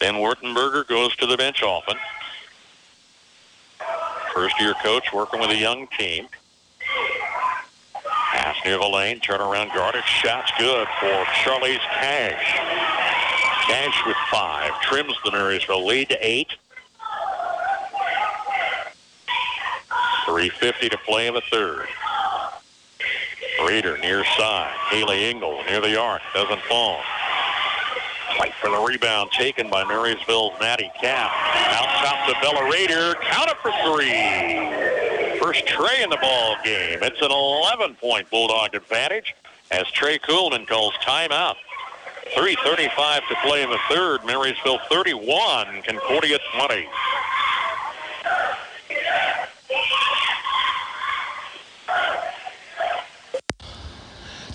[0.00, 1.96] Ben Wertenberger goes to the bench often.
[4.34, 6.26] First year coach working with a young team.
[8.32, 12.56] Pass near the lane, turnaround guarded, shot's good for Charlize Cash.
[13.68, 16.48] Cash with five, trims the Marysville lead to eight.
[20.26, 21.88] 3.50 to play in the third.
[23.66, 24.74] Reeder near side.
[24.88, 26.22] Haley Ingles near the arc.
[26.32, 27.00] Doesn't fall.
[28.36, 31.30] Fight for the rebound taken by Marysville's Maddie Cap.
[31.32, 33.14] Out top to Bella Raider.
[33.22, 35.38] Count it for three.
[35.40, 36.98] First Trey in the ball game.
[37.02, 39.34] It's an 11-point Bulldog advantage
[39.70, 41.56] as Trey Coolman calls timeout.
[42.36, 44.24] 3.35 to play in the third.
[44.24, 46.86] Marysville 31, Concordia 20.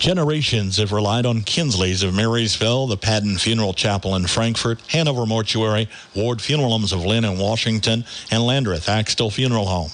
[0.05, 5.89] Generations have relied on Kinsley's of Marysville, the Padden Funeral Chapel in Frankfort, Hanover Mortuary,
[6.15, 9.89] Ward Funeral Homes of Linn and Washington, and Landreth Axtell Funeral Home.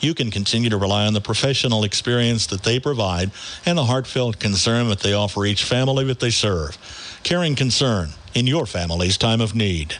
[0.00, 3.30] You can continue to rely on the professional experience that they provide
[3.64, 6.76] and the heartfelt concern that they offer each family that they serve.
[7.22, 9.94] Caring concern in your family's time of need.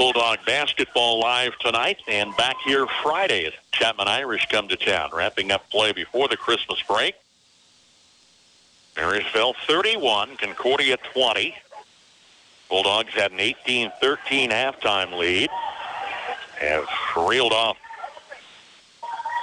[0.00, 5.50] Bulldog basketball live tonight and back here Friday as Chapman Irish come to town, wrapping
[5.50, 7.14] up play before the Christmas break.
[8.96, 11.54] Marysville 31, Concordia 20.
[12.70, 13.90] Bulldogs had an 18-13
[14.48, 15.50] halftime lead.
[16.58, 17.76] Have reeled off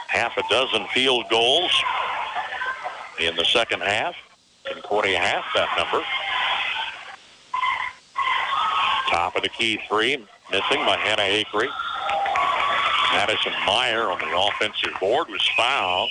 [0.08, 1.72] half a dozen field goals
[3.20, 4.16] in the second half.
[4.64, 6.04] Concordia half that number.
[9.12, 11.70] Top of the key three, missing by Hannah Acree.
[13.14, 16.10] Madison Meyer on the offensive board was fouled.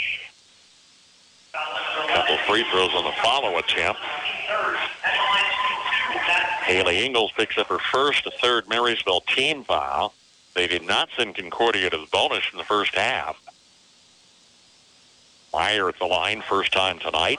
[1.54, 4.00] A couple free throws on the follow attempt.
[6.64, 10.12] Haley Ingles picks up her first, third Marysville team foul.
[10.54, 13.40] They did not send Concordia to the bonus in the first half.
[15.52, 17.38] Meyer at the line, first time tonight.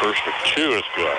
[0.00, 1.18] First of two is good.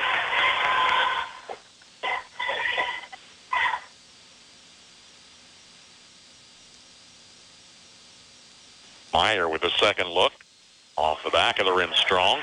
[9.16, 10.34] Meyer with a second look.
[10.98, 12.42] Off the back of the rim strong.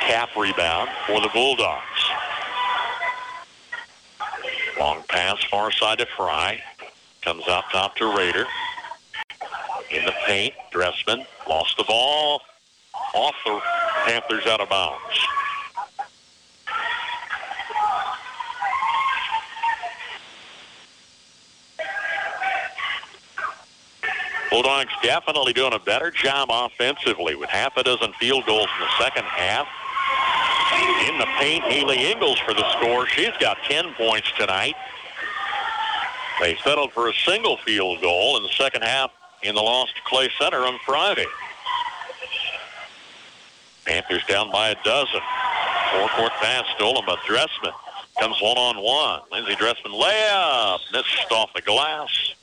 [0.00, 2.10] Cap rebound for the Bulldogs.
[4.80, 6.60] Long pass far side to Fry.
[7.22, 8.46] Comes out top to Raider.
[9.92, 12.42] In the paint, Dressman lost the ball.
[13.14, 13.60] Off the
[14.04, 15.27] Panthers out of bounds.
[24.50, 29.04] Bulldogs definitely doing a better job offensively with half a dozen field goals in the
[29.04, 29.68] second half.
[31.08, 33.06] In the paint, Haley Ingles for the score.
[33.06, 34.74] She's got 10 points tonight.
[36.40, 39.10] They settled for a single field goal in the second half
[39.42, 41.26] in the loss to Clay Center on Friday.
[43.84, 45.20] Panthers down by a dozen.
[45.92, 47.72] Forecourt pass stolen by Dressman.
[48.20, 49.22] Comes one-on-one.
[49.32, 50.80] Lindsey Dressman layup.
[50.92, 52.34] Missed off the glass.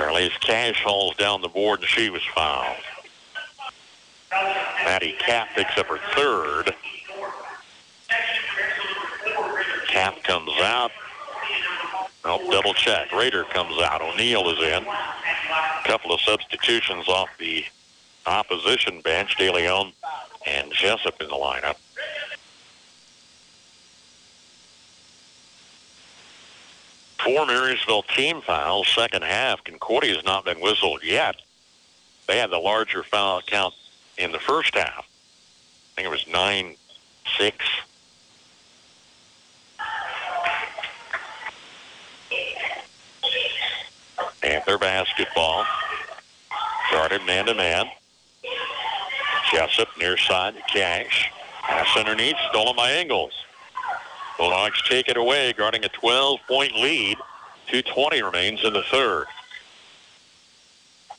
[0.00, 2.76] Charlize Cash hauls down the board and she was fouled.
[4.82, 6.74] Maddie Cap picks up her third.
[9.88, 10.90] Cap comes out.
[12.24, 13.12] Nope, double check.
[13.12, 14.00] Rader comes out.
[14.00, 14.86] O'Neill is in.
[14.86, 17.64] A couple of substitutions off the
[18.26, 19.36] opposition bench.
[19.36, 19.92] De Leon
[20.46, 21.76] and Jessup in the lineup.
[27.24, 29.62] Four Marysville team fouls, second half.
[29.64, 31.36] Concordia has not been whistled yet.
[32.26, 33.74] They had the larger foul count
[34.16, 35.06] in the first half.
[35.06, 36.76] I think it was 9-6.
[44.40, 45.66] Panther basketball.
[46.88, 47.86] Started man-to-man.
[49.52, 51.30] Jessup near side to Cash.
[51.62, 53.32] Pass underneath, stolen by Ingles.
[54.40, 57.18] Bulldogs take it away, guarding a 12-point lead.
[57.68, 59.26] 2.20 remains in the third.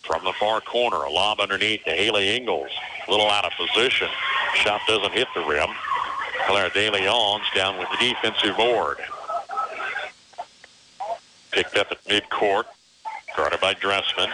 [0.01, 2.71] From the far corner, a lob underneath to Haley Ingles.
[3.07, 4.07] A little out of position.
[4.55, 5.69] Shot doesn't hit the rim.
[6.47, 8.97] Claire De Leon's down with the defensive board.
[11.51, 12.63] Picked up at midcourt.
[13.37, 14.31] Guarded by Dressman.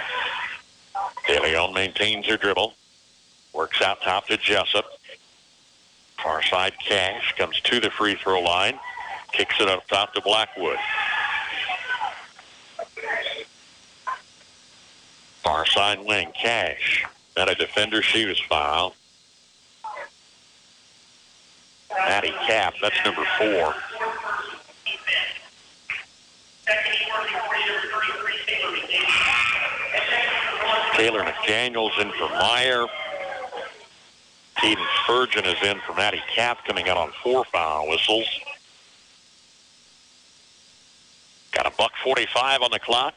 [1.28, 2.74] De Leon maintains her dribble.
[3.52, 4.97] Works out top to Jessup.
[6.22, 8.80] Far side Cash comes to the free throw line.
[9.32, 10.78] Kicks it up top to Blackwood.
[15.44, 17.06] Far side wing, Cash.
[17.36, 18.94] Then a defender, she was fouled.
[21.92, 23.74] Maddie Cap, that's number four.
[30.96, 32.88] Taylor McDaniels in for Meyer.
[34.60, 38.28] Caden Spurgeon is in for Maddie Cap coming out on four foul whistles.
[41.52, 43.14] Got a buck 45 on the clock.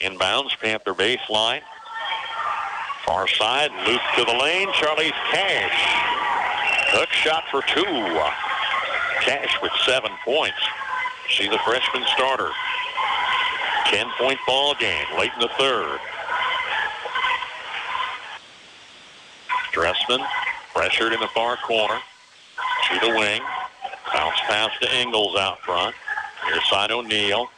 [0.00, 1.60] Inbounds, Panther baseline.
[3.04, 4.68] Far side, loop to the lane.
[4.68, 6.10] Charlize Cash.
[6.92, 7.84] Hook shot for two.
[9.24, 10.58] Cash with seven points.
[11.28, 12.50] She's a freshman starter.
[13.86, 15.98] 10-point ball game late in the third.
[19.72, 20.20] Dressman
[20.74, 21.98] pressured in the far corner.
[22.90, 23.40] To the wing.
[24.12, 25.94] Bounce pass to Ingles out front.
[26.46, 27.48] Near side O'Neill.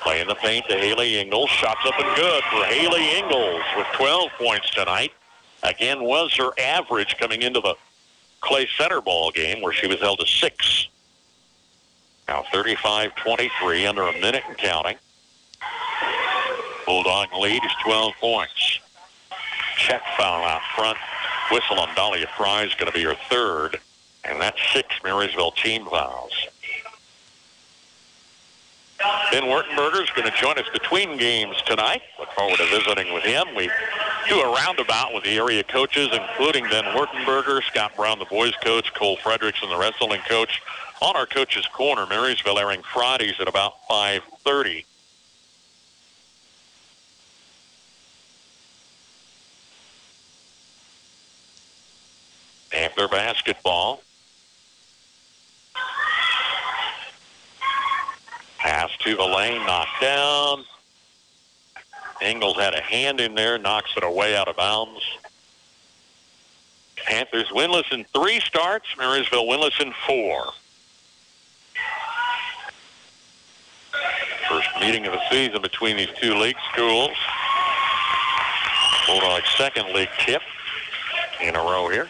[0.00, 1.50] Playing the paint to Haley Ingles.
[1.50, 5.12] Shots up and good for Haley Ingles with 12 points tonight.
[5.62, 7.74] Again, was her average coming into the
[8.40, 10.88] Clay Center ball game where she was held to six.
[12.28, 14.96] Now 35-23 under a minute and counting.
[16.86, 18.80] Bulldog lead is 12 points.
[19.80, 20.98] Check foul out front.
[21.50, 23.80] Whistle on Dahlia Fry is going to be her third.
[24.24, 26.32] And that's six Marysville team fouls.
[29.32, 32.02] Ben Wertenberger is going to join us between games tonight.
[32.18, 33.46] Look forward to visiting with him.
[33.56, 33.70] We
[34.28, 38.92] do a roundabout with the area coaches, including Ben Wertenberger, Scott Brown, the boys coach,
[38.92, 40.60] Cole Fredericks, and the wrestling coach
[41.00, 44.84] on our coach's corner, Marysville, airing Fridays at about 5.30.
[52.70, 54.02] Panther basketball.
[58.58, 60.64] Pass to the lane, knocked down.
[62.20, 65.02] Ingles had a hand in there, knocks it away out of bounds.
[66.96, 70.52] Panthers winless in three starts, Marysville winless in four.
[74.48, 77.16] First meeting of the season between these two league schools.
[79.06, 80.42] Bulldog second league tip
[81.40, 82.08] in a row here.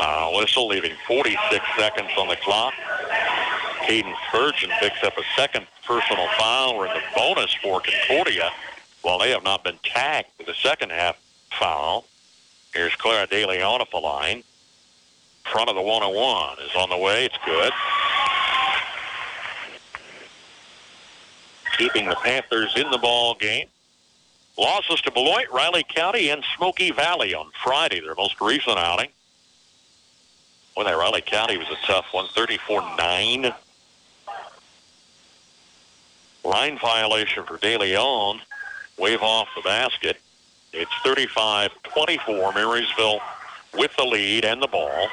[0.00, 2.74] Uh, foul whistle, leaving 46 seconds on the clock.
[3.82, 6.76] Caden Spurgeon picks up a second personal foul.
[6.76, 8.50] We're in the bonus for Concordia
[9.02, 11.18] while they have not been tagged with a second half
[11.58, 12.04] foul.
[12.74, 14.44] Here's Clara De Leon at the line.
[15.50, 17.24] Front of the 101 is on the way.
[17.24, 17.72] It's good.
[21.78, 23.68] Keeping the Panthers in the ball game.
[24.58, 29.08] Losses to Beloit, Riley County, and Smoky Valley on Friday, their most recent outing.
[30.78, 33.52] Well, that Riley County was a tough one, 34-9.
[36.44, 38.40] Line violation for De Leon.
[38.96, 40.18] Wave off the basket.
[40.72, 42.54] It's 35-24.
[42.54, 43.18] Marysville
[43.74, 45.08] with the lead and the ball.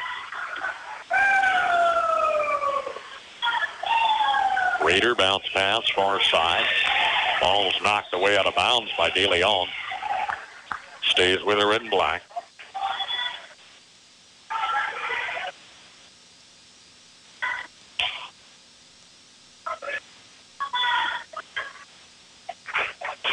[4.84, 6.64] Raider bounce pass far side.
[7.42, 9.68] Ball's knocked away out of bounds by De Leon.
[11.02, 12.22] Stays with her in black.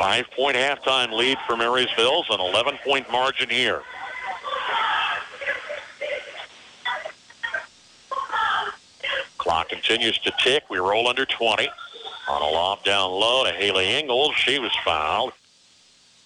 [0.03, 3.82] Five-point halftime lead for Marysville's an 11-point margin here.
[9.38, 10.64] Clock continues to tick.
[10.68, 11.68] We roll under 20.
[12.28, 14.34] On a lob down low to Haley Ingles.
[14.34, 15.34] She was fouled,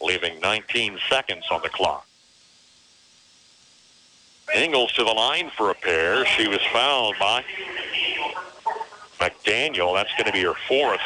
[0.00, 2.08] leaving 19 seconds on the clock.
[4.54, 6.24] Ingles to the line for a pair.
[6.24, 7.44] She was fouled by
[9.20, 9.94] McDaniel.
[9.94, 11.00] That's going to be her fourth.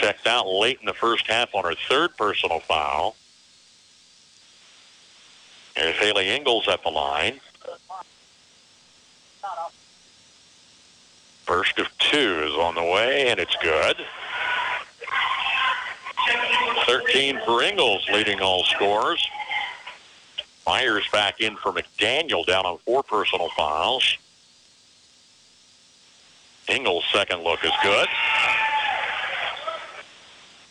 [0.00, 3.16] Checked out late in the first half on her third personal foul.
[5.76, 7.38] There's Haley Ingles at the line.
[11.44, 13.96] First of two is on the way, and it's good.
[16.86, 19.28] 13 for Ingles, leading all scorers.
[20.66, 24.16] Meyer's back in for McDaniel, down on four personal fouls.
[26.68, 28.08] Ingles' second look is good.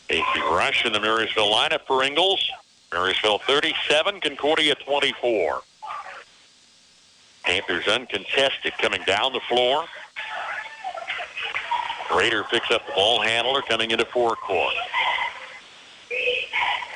[0.09, 2.49] Casey Rush in the Marysville lineup for Ingles.
[2.91, 5.61] Marysville 37, Concordia 24.
[7.43, 9.85] Panthers uncontested coming down the floor.
[12.15, 14.73] Raider picks up the ball handler coming into forecourt.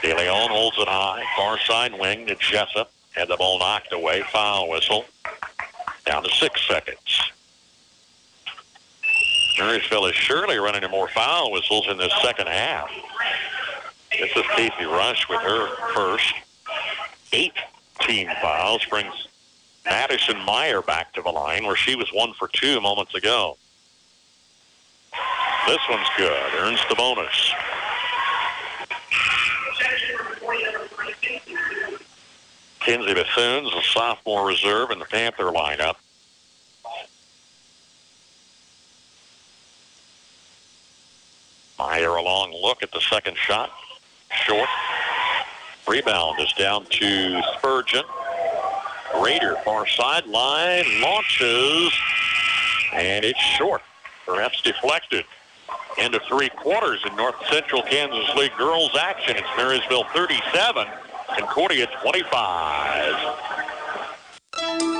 [0.01, 1.23] De Leon holds it high.
[1.37, 2.91] Far side wing to Jessup.
[3.11, 4.23] Had the ball knocked away.
[4.31, 5.05] Foul whistle.
[6.05, 7.22] Down to six seconds.
[9.57, 12.89] Marysville is surely running more foul whistles in this second half.
[14.11, 16.33] This is Casey Rush with her first.
[17.31, 17.53] Eight
[18.01, 19.27] team fouls brings
[19.85, 23.57] Madison Meyer back to the line where she was one for two moments ago.
[25.67, 26.53] This one's good.
[26.55, 27.53] Earns the bonus.
[32.79, 35.95] Kinsey Bethune's a sophomore reserve in the Panther lineup.
[41.79, 43.71] Meyer a long look at the second shot.
[44.45, 44.69] Short.
[45.87, 48.03] Rebound is down to Spurgeon.
[49.21, 51.91] Raider far sideline launches,
[52.93, 53.81] and it's short.
[54.25, 55.25] Perhaps deflected.
[55.99, 59.35] Into three quarters in North Central Kansas League girls action.
[59.37, 60.87] It's Marysville 37,
[61.37, 64.92] Concordia 25.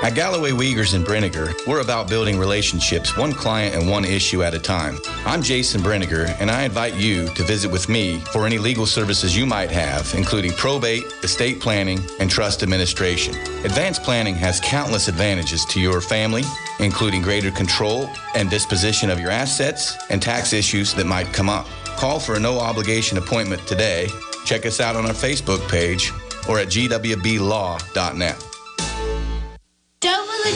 [0.00, 4.54] At Galloway Wiegers and Brinegar, we're about building relationships one client and one issue at
[4.54, 4.96] a time.
[5.26, 9.36] I'm Jason Brinegar, and I invite you to visit with me for any legal services
[9.36, 13.34] you might have, including probate, estate planning, and trust administration.
[13.64, 16.44] Advanced planning has countless advantages to your family,
[16.78, 21.66] including greater control and disposition of your assets and tax issues that might come up.
[21.96, 24.06] Call for a no obligation appointment today.
[24.44, 26.12] Check us out on our Facebook page
[26.48, 28.47] or at gwblaw.net.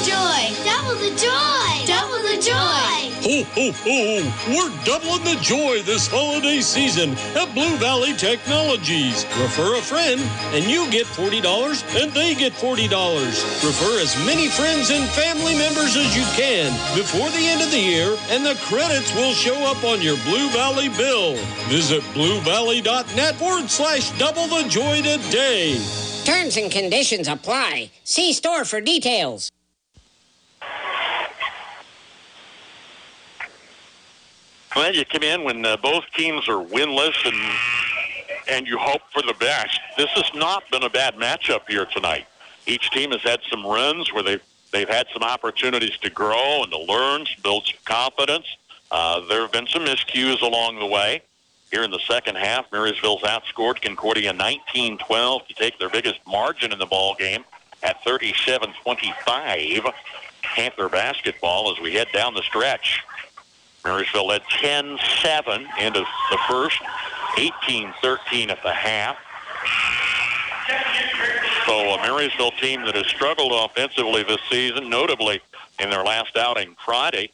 [0.03, 0.65] Double the joy!
[0.67, 1.87] Double the joy!
[1.87, 3.03] Double the joy!
[3.23, 4.33] Ho, ho, ho!
[4.51, 9.25] We're doubling the joy this holiday season at Blue Valley Technologies.
[9.39, 12.91] Refer a friend and you get $40 and they get $40.
[13.63, 17.79] Refer as many friends and family members as you can before the end of the
[17.79, 21.37] year and the credits will show up on your Blue Valley bill.
[21.71, 25.79] Visit bluevalley.net forward slash double the joy today.
[26.25, 27.93] Terms and conditions apply.
[28.03, 29.53] See store for details.
[34.75, 37.37] Well, you come in when uh, both teams are winless and
[38.49, 39.79] and you hope for the best.
[39.97, 42.27] This has not been a bad matchup here tonight.
[42.67, 44.43] Each team has had some runs where they've
[44.73, 48.47] they've had some opportunities to grow and to learn, build some confidence.
[48.91, 51.23] Uh, there have been some miscues along the way.
[51.71, 56.79] Here in the second half, Marysville's outscored Concordia 19-12 to take their biggest margin in
[56.79, 57.45] the ball game
[57.83, 59.93] at 37-25.
[60.43, 63.03] Panther basketball as we head down the stretch.
[63.85, 66.81] Marysville led 10-7 into the first,
[67.37, 69.17] 18-13 at the half.
[71.67, 75.41] So a Marysville team that has struggled offensively this season, notably
[75.79, 77.31] in their last outing Friday,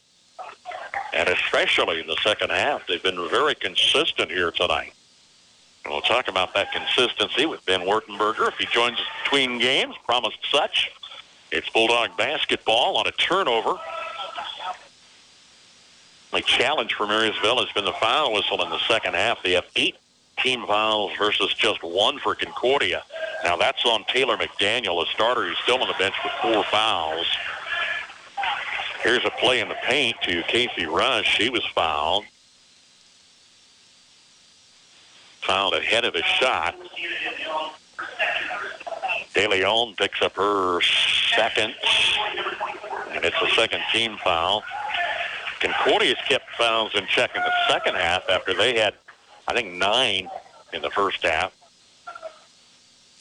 [1.13, 2.85] and especially in the second half.
[2.87, 4.93] They've been very consistent here tonight.
[5.85, 10.39] We'll talk about that consistency with Ben Wertenberger if he joins us between games, promised
[10.51, 10.91] such.
[11.51, 13.79] It's Bulldog basketball on a turnover.
[16.31, 19.41] The challenge for Marysville has been the foul whistle in the second half.
[19.41, 19.95] They have eight
[20.37, 23.03] team fouls versus just one for Concordia.
[23.43, 27.25] Now that's on Taylor McDaniel, a starter who's still on the bench with four fouls.
[29.01, 31.25] Here's a play in the paint to Casey Rush.
[31.25, 32.25] She was fouled.
[35.41, 36.75] Fouled ahead of his shot.
[39.33, 40.81] De Leon picks up her
[41.35, 41.73] second,
[43.11, 44.63] and it's a second team foul.
[45.59, 48.93] Concordia's kept fouls in check in the second half after they had,
[49.47, 50.29] I think, nine
[50.73, 51.53] in the first half.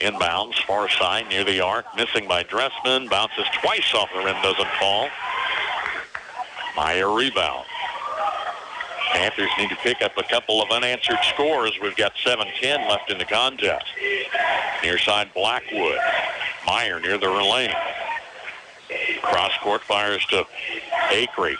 [0.00, 3.08] Inbounds, far side near the arc, missing by Dressman.
[3.08, 5.08] Bounces twice off the rim, doesn't fall.
[6.76, 7.66] Meyer rebound.
[9.10, 11.72] Panthers need to pick up a couple of unanswered scores.
[11.82, 13.86] We've got 7-10 left in the contest.
[14.84, 15.98] Near side Blackwood.
[16.64, 17.74] Meyer near the lane.
[19.22, 20.46] Cross court fires to
[21.10, 21.56] Acree.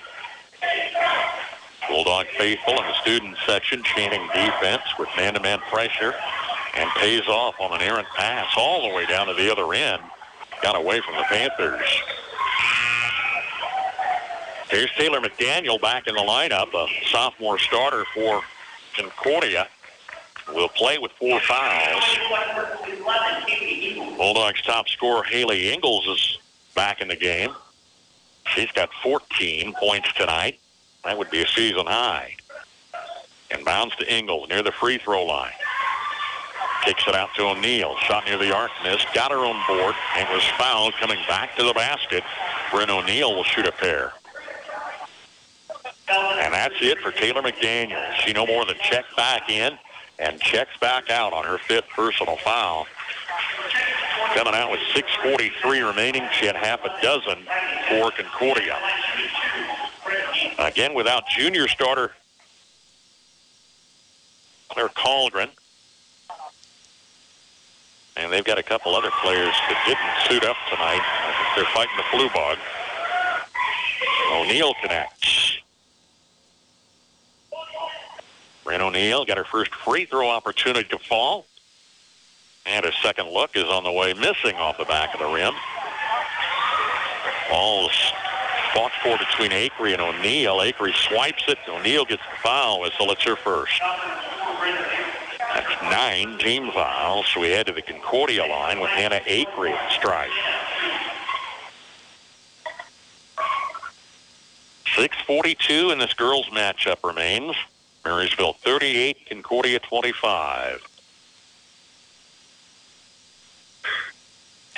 [1.89, 6.15] Bulldog faithful in the student section chanting defense with man-to-man pressure
[6.77, 10.03] and pays off on an errant pass all the way down to the other end.
[10.63, 12.03] Got away from the Panthers.
[14.71, 18.43] Here's Taylor McDaniel back in the lineup, a sophomore starter for
[18.95, 19.69] Concordia.
[20.55, 22.05] Will play with four fouls.
[24.17, 26.39] Bulldogs top scorer Haley Ingles is
[26.75, 27.55] back in the game.
[28.55, 30.59] She's got 14 points tonight.
[31.05, 32.37] That would be a season high.
[33.51, 35.53] And bounds to Ingles near the free throw line.
[36.85, 37.97] Kicks it out to O'Neill.
[37.99, 39.07] Shot near the arc missed.
[39.15, 42.23] Got her on board and was fouled coming back to the basket.
[42.71, 44.13] Bryn O'Neill will shoot a pair.
[46.11, 48.15] And that's it for Taylor McDaniel.
[48.15, 49.79] She no more than checks back in
[50.19, 52.87] and checks back out on her fifth personal foul.
[54.39, 56.23] Coming out with 6.43 remaining.
[56.31, 57.39] She had half a dozen
[57.89, 58.79] for Concordia.
[60.61, 62.13] Again, without junior starter
[64.69, 65.49] Claire Colgren.
[68.17, 71.03] And they've got a couple other players that didn't suit up tonight.
[71.57, 72.59] They're fighting the flu bug.
[74.31, 75.59] O'Neill connects.
[78.63, 81.48] Bryn O'Neill got her first free throw opportunity to fall.
[82.69, 85.55] And a second look is on the way, missing off the back of the rim.
[87.49, 88.13] Ball's
[88.75, 90.59] fought for between Acree and O'Neill.
[90.59, 91.57] Acree swipes it.
[91.67, 93.11] O'Neill gets the foul whistle.
[93.11, 93.81] It's her first.
[95.55, 97.27] That's nine team fouls.
[97.33, 100.31] So we head to the Concordia line with Hannah Acree strike.
[104.95, 107.57] 642 in this girls matchup remains.
[108.05, 110.83] Marysville 38, Concordia 25.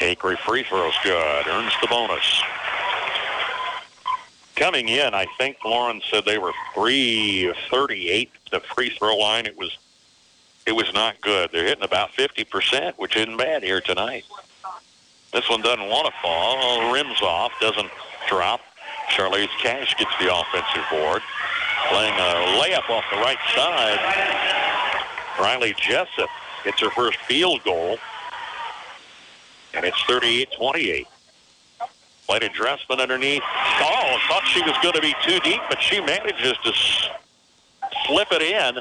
[0.00, 1.46] Acree free throws good.
[1.46, 2.42] Earns the bonus.
[4.56, 9.46] Coming in, I think Lauren said they were 338 the free throw line.
[9.46, 9.78] It was
[10.66, 11.50] it was not good.
[11.52, 14.24] They're hitting about 50%, which isn't bad here tonight.
[15.32, 16.92] This one doesn't want to fall.
[16.92, 17.90] Rims off, doesn't
[18.28, 18.60] drop.
[19.10, 21.22] Charlize Cash gets the offensive board.
[21.88, 23.98] Playing a layup off the right side.
[25.40, 26.28] Riley Jessup
[26.64, 27.98] gets her first field goal.
[29.74, 31.06] And it's 38-28.
[32.26, 33.42] Played a Dressman underneath.
[33.44, 36.72] Oh, thought she was going to be too deep, but she manages to
[38.06, 38.78] slip it in.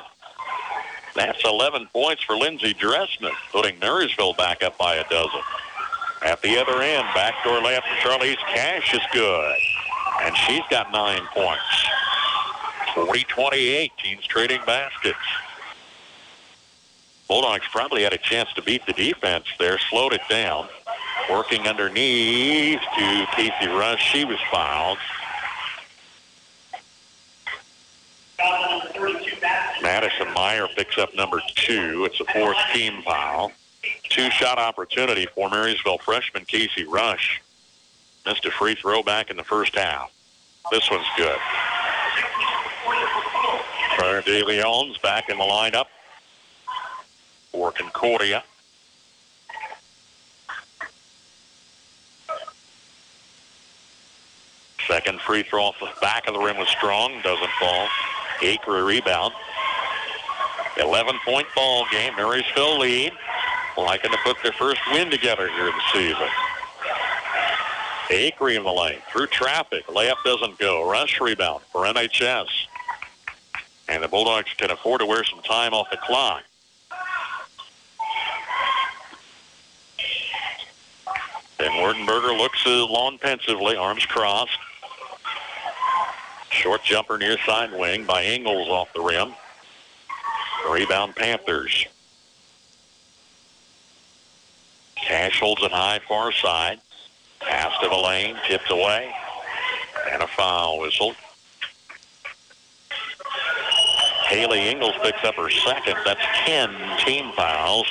[1.16, 5.42] That's 11 points for Lindsey Dressman, putting Marysville back up by a dozen.
[6.22, 9.56] At the other end, backdoor layup for Charlize Cash is good.
[10.22, 11.88] And she's got nine points.
[12.94, 15.18] 40-28, teams trading baskets.
[17.28, 20.68] Bulldogs probably had a chance to beat the defense there, slowed it down.
[21.30, 24.02] Working underneath to Casey Rush.
[24.12, 24.98] She was fouled.
[29.82, 32.06] Madison Meyer picks up number two.
[32.06, 33.52] It's a fourth team foul.
[34.10, 37.42] Two-shot opportunity for Marysville freshman Casey Rush.
[38.26, 40.12] Missed a free throw back in the first half.
[40.72, 41.38] This one's good.
[43.98, 45.86] Claire DeLeon's back in the lineup
[47.52, 48.44] for Concordia.
[54.90, 57.22] Second free throw off the back of the rim was strong.
[57.22, 57.88] Doesn't fall.
[58.40, 59.36] Acree rebound.
[60.78, 62.16] 11-point ball game.
[62.16, 63.14] Marysville lead.
[63.78, 66.28] Liking to put their first win together here this season.
[68.10, 68.98] Acree in the lane.
[69.12, 69.86] Through traffic.
[69.86, 70.90] Layup doesn't go.
[70.90, 72.48] Rush rebound for MHS.
[73.90, 76.44] And the Bulldogs can afford to wear some time off the clock.
[81.60, 84.58] Ben Wertenberger looks along pensively, arms crossed.
[86.70, 89.34] Short jumper near side wing by Ingles off the rim.
[90.70, 91.88] Rebound Panthers.
[94.96, 96.80] Cash holds it high far side.
[97.40, 99.12] Pass to the lane, tipped away.
[100.12, 101.16] And a foul whistle.
[104.28, 105.96] Haley Ingles picks up her second.
[106.06, 106.70] That's 10
[107.04, 107.88] team fouls,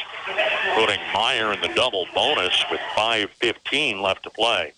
[0.76, 4.72] putting Meyer in the double bonus with 5.15 left to play.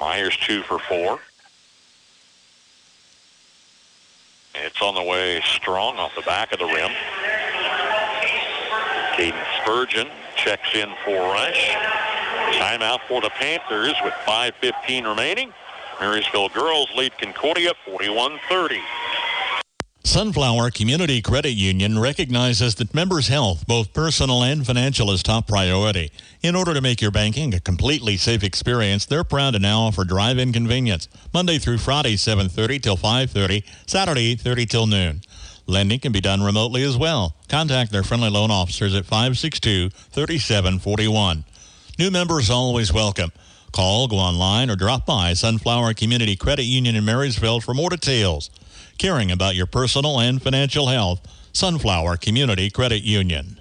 [0.00, 1.20] Meyer's two for four.
[4.54, 6.90] It's on the way strong off the back of the rim.
[9.12, 11.76] Caden Spurgeon checks in for Rush.
[12.54, 15.52] Timeout for the Panthers with 5.15 remaining.
[16.00, 18.80] Marysville girls lead Concordia 41-30.
[20.02, 26.10] Sunflower Community Credit Union recognizes that members' health, both personal and financial, is top priority.
[26.42, 30.04] In order to make your banking a completely safe experience, they're proud to now offer
[30.04, 35.20] drive-in convenience Monday through Friday, 7:30 till 5:30, Saturday 8:30 till noon.
[35.66, 37.36] Lending can be done remotely as well.
[37.48, 41.44] Contact their friendly loan officers at 562-3741.
[41.98, 43.32] New members always welcome.
[43.70, 48.50] Call, go online, or drop by Sunflower Community Credit Union in Marysville for more details.
[49.00, 53.58] Caring about your personal and financial health, Sunflower Community Credit Union.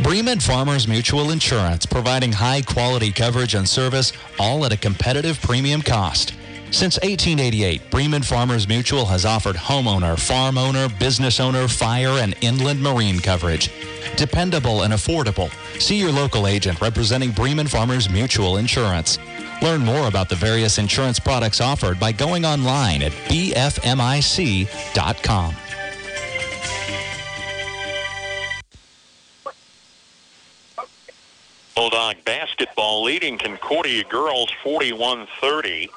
[0.00, 5.82] Bremen Farmers Mutual Insurance, providing high quality coverage and service, all at a competitive premium
[5.82, 6.34] cost.
[6.70, 12.80] Since 1888, Bremen Farmers Mutual has offered homeowner, farm owner, business owner, fire, and inland
[12.80, 13.72] marine coverage.
[14.14, 15.50] Dependable and affordable.
[15.80, 19.18] See your local agent representing Bremen Farmers Mutual Insurance.
[19.62, 23.54] Learn more about the various insurance products offered by going online at bfmic.com.
[31.74, 35.88] Bulldog basketball leading Concordia girls 41-30.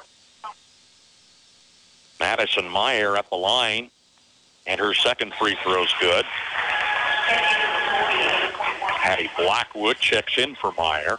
[2.20, 3.90] Madison Meyer at the line,
[4.66, 6.24] and her second free throw's good.
[9.04, 11.18] Hattie Blackwood checks in for Meyer,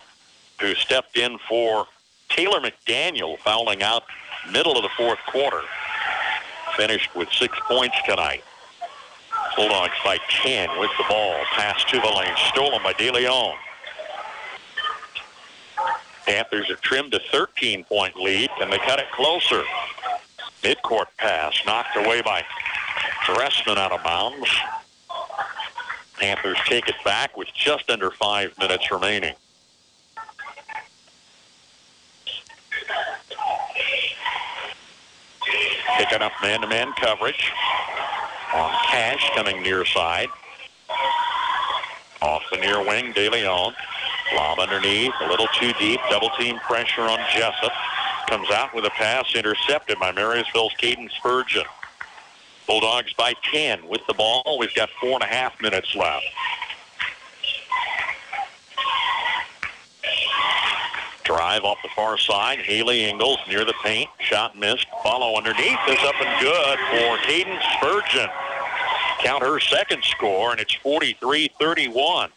[0.60, 1.86] who stepped in for
[2.30, 4.04] Taylor McDaniel, fouling out
[4.52, 5.62] middle of the fourth quarter.
[6.76, 8.44] Finished with six points tonight.
[9.56, 11.40] Bulldogs by 10 with the ball.
[11.54, 12.36] Pass to the lane.
[12.50, 13.56] Stolen by DeLeon.
[16.26, 18.50] Panthers have trimmed a 13-point lead.
[18.60, 19.64] and they cut it closer?
[20.62, 22.44] Midcourt pass knocked away by
[23.26, 24.50] Dressman out of bounds.
[26.18, 29.36] Panthers take it back with just under five minutes remaining.
[35.98, 37.52] Picking up man-to-man coverage
[38.54, 40.28] on Cash coming near side.
[42.22, 43.74] Off the near wing, De Leon.
[44.36, 46.00] Lob underneath, a little too deep.
[46.10, 47.72] Double team pressure on Jessup.
[48.28, 51.66] Comes out with a pass intercepted by Marysville's Caden Spurgeon.
[52.68, 54.58] Bulldogs by 10 with the ball.
[54.60, 56.26] We've got four and a half minutes left.
[61.26, 62.60] Drive off the far side.
[62.60, 64.10] Haley Ingles near the paint.
[64.20, 64.86] Shot missed.
[65.04, 68.30] Follow underneath is up and good for Caden Spurgeon.
[69.24, 72.30] Count her second score, and it's 43-31.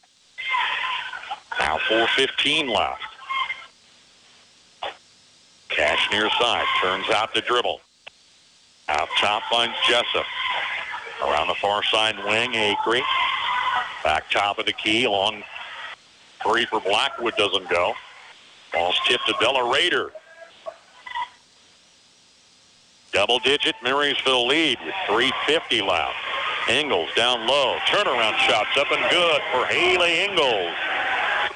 [1.60, 3.02] Now 4.15 left.
[5.68, 6.64] Cash near side.
[6.80, 7.82] Turns out to dribble.
[8.88, 10.24] Out top finds Jessup.
[11.22, 13.02] Around the far side wing, Acree.
[14.02, 15.06] Back top of the key.
[15.06, 15.42] Long
[16.42, 17.94] three for Blackwood doesn't go.
[18.72, 20.12] Ball's tipped to Bella Raider.
[23.12, 26.14] Double-digit Marysville lead with 3.50 left.
[26.68, 27.78] Ingles down low.
[27.86, 30.74] Turnaround shots up and good for Haley Ingles.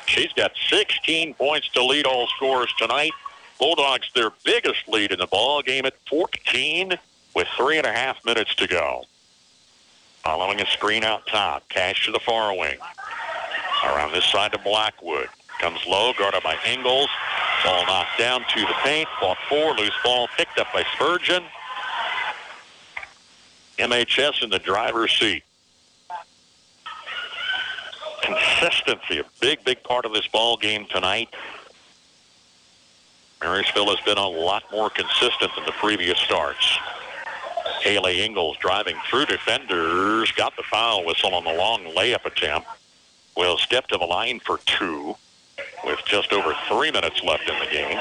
[0.06, 3.12] She's got 16 points to lead all scorers tonight.
[3.58, 6.94] Bulldogs their biggest lead in the ball game at 14
[7.34, 9.04] with three and a half minutes to go.
[10.24, 11.68] Following a screen out top.
[11.68, 12.78] Cash to the far wing.
[13.84, 15.28] Around this side to Blackwood.
[15.62, 17.08] Comes low, guarded by Ingles.
[17.64, 19.08] Ball knocked down to the paint.
[19.20, 19.76] Fought four.
[19.76, 21.44] Loose ball picked up by Spurgeon.
[23.78, 25.44] MHS in the driver's seat.
[28.22, 31.28] Consistency, a big, big part of this ball game tonight.
[33.40, 36.76] Marysville has been a lot more consistent than the previous starts.
[37.82, 42.66] Haley Ingles driving through defenders, got the foul whistle on the long layup attempt.
[43.36, 45.14] Will step to the line for two
[45.84, 47.98] with just over three minutes left in the game.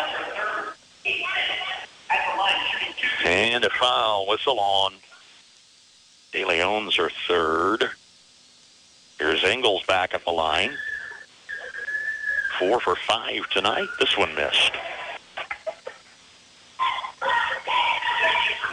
[3.26, 4.94] And a foul whistle on
[6.32, 7.90] De Leon's her third.
[9.20, 10.72] Here's Ingles back at the line.
[12.58, 13.88] Four for five tonight.
[14.00, 14.72] This one missed.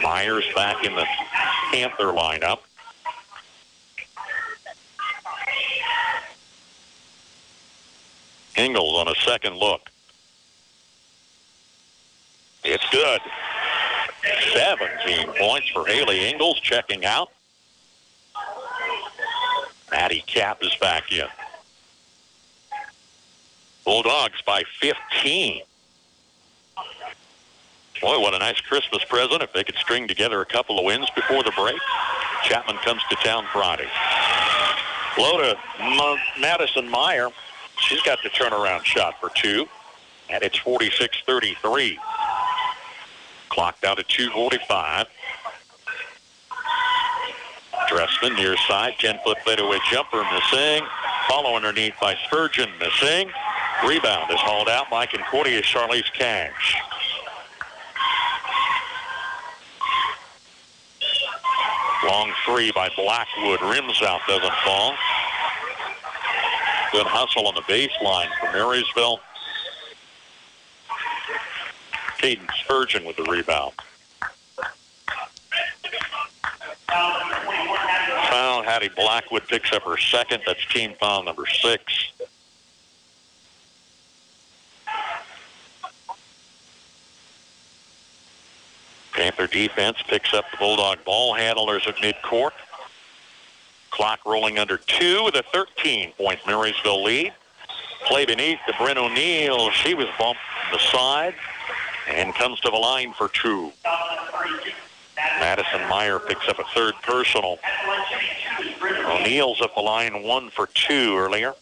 [0.01, 1.05] Meyer's back in the
[1.71, 2.59] Panther lineup.
[8.57, 9.89] Ingles on a second look.
[12.63, 13.21] It's good.
[14.53, 17.29] 17 points for Haley Ingles checking out.
[19.91, 21.25] Maddie Cap is back in.
[23.85, 25.61] Bulldogs by 15.
[28.01, 31.09] Boy, what a nice Christmas present if they could string together a couple of wins
[31.15, 31.77] before the break.
[32.43, 33.87] Chapman comes to town Friday.
[35.17, 37.29] Low to M- Madison Meyer.
[37.89, 39.67] She's got the turnaround shot for two,
[40.29, 41.97] and it's 46-33.
[43.49, 45.07] Clock down to 245.
[47.89, 50.85] Dressman near side, 10-foot fadeaway jumper missing.
[51.27, 53.31] Follow underneath by Spurgeon missing.
[53.83, 56.75] Rebound is hauled out by Concordia Charlize Cash.
[62.05, 63.63] Long three by Blackwood.
[63.63, 64.93] Rims out, doesn't fall.
[66.91, 69.19] Good hustle on the baseline for Marysville.
[72.17, 73.73] Caden Spurgeon with the rebound.
[78.29, 78.63] Foul.
[78.63, 80.43] Hattie Blackwood picks up her second.
[80.45, 82.11] That's team foul number six.
[89.11, 92.51] Panther defense picks up the Bulldog ball handlers at midcourt.
[93.99, 97.33] Clock rolling under two with a 13-point Marysville lead.
[98.05, 99.71] Play beneath to Bryn O'Neill.
[99.71, 100.39] She was bumped
[100.71, 101.35] to the side.
[102.07, 103.73] and comes to the line for two.
[105.41, 107.59] Madison Meyer picks up a third personal.
[108.81, 111.53] O'Neill's up the line one for two earlier.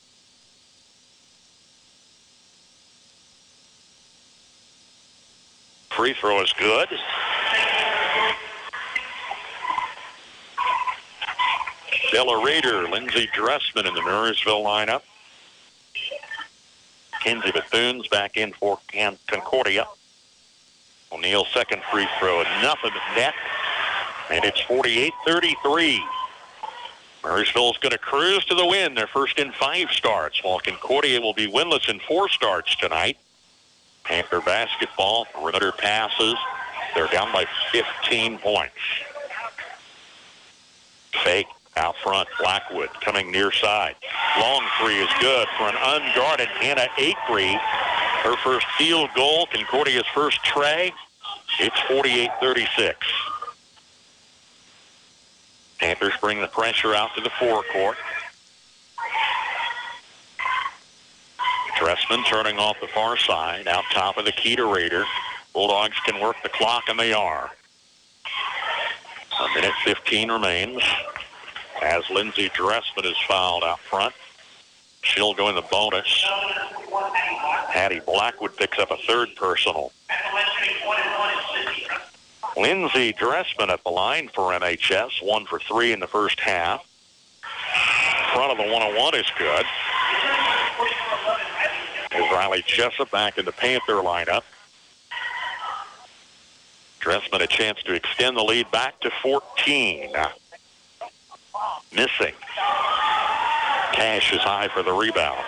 [5.89, 6.89] Free throw is good.
[12.17, 15.03] Della Rader, Lindsey Dressman in the Marysville lineup.
[17.21, 18.79] Kinsey Bethune's back in for
[19.27, 19.85] Concordia.
[21.11, 23.35] O'Neill second free throw, nothing but net.
[24.31, 25.99] And it's 48-33.
[27.23, 28.95] Marysville's going to cruise to the win.
[28.95, 33.19] They're first in five starts, while Concordia will be winless in four starts tonight.
[34.05, 36.33] Panther basketball, perimeter passes.
[36.95, 38.73] They're down by 15 points.
[41.23, 41.45] Fake
[41.77, 43.95] out front, Blackwood coming near side.
[44.39, 47.57] Long three is good for an unguarded Hannah Acree.
[48.23, 50.91] Her first field goal, Concordia's first tray.
[51.59, 52.95] It's 48-36.
[55.79, 57.97] Panthers bring the pressure out to the forecourt.
[61.79, 65.05] Dressman turning off the far side, out top of the key to Rader.
[65.53, 67.51] Bulldogs can work the clock, and they are.
[69.39, 70.81] A minute 15 remains
[71.81, 74.13] as Lindsey Dressman is fouled out front.
[75.01, 76.25] She'll go in the bonus.
[77.69, 79.91] Hattie Blackwood picks up a third personal.
[82.57, 86.85] Lindsey Dressman at the line for MHS, one for three in the first half.
[88.33, 89.65] Front of the one-on-one is good.
[92.15, 94.43] Is Riley Jessup back in the Panther lineup.
[96.99, 100.13] Dressman a chance to extend the lead back to 14.
[101.93, 102.33] Missing.
[103.93, 105.43] Cash is high for the rebound.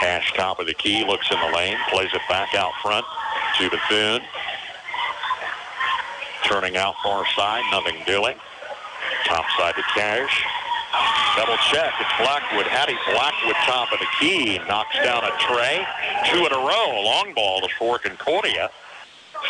[0.00, 3.04] Cash top of the key, looks in the lane, plays it back out front
[3.58, 4.22] to Bethune.
[6.44, 8.34] Turning out far side, nothing doing.
[9.26, 10.44] Top side to Cash.
[11.36, 11.92] Double check.
[12.00, 12.66] It's Blackwood.
[12.66, 14.58] Hattie Blackwood top of the key.
[14.66, 15.86] Knocks down a tray.
[16.32, 17.02] Two in a row.
[17.04, 18.70] Long ball to for Concordia.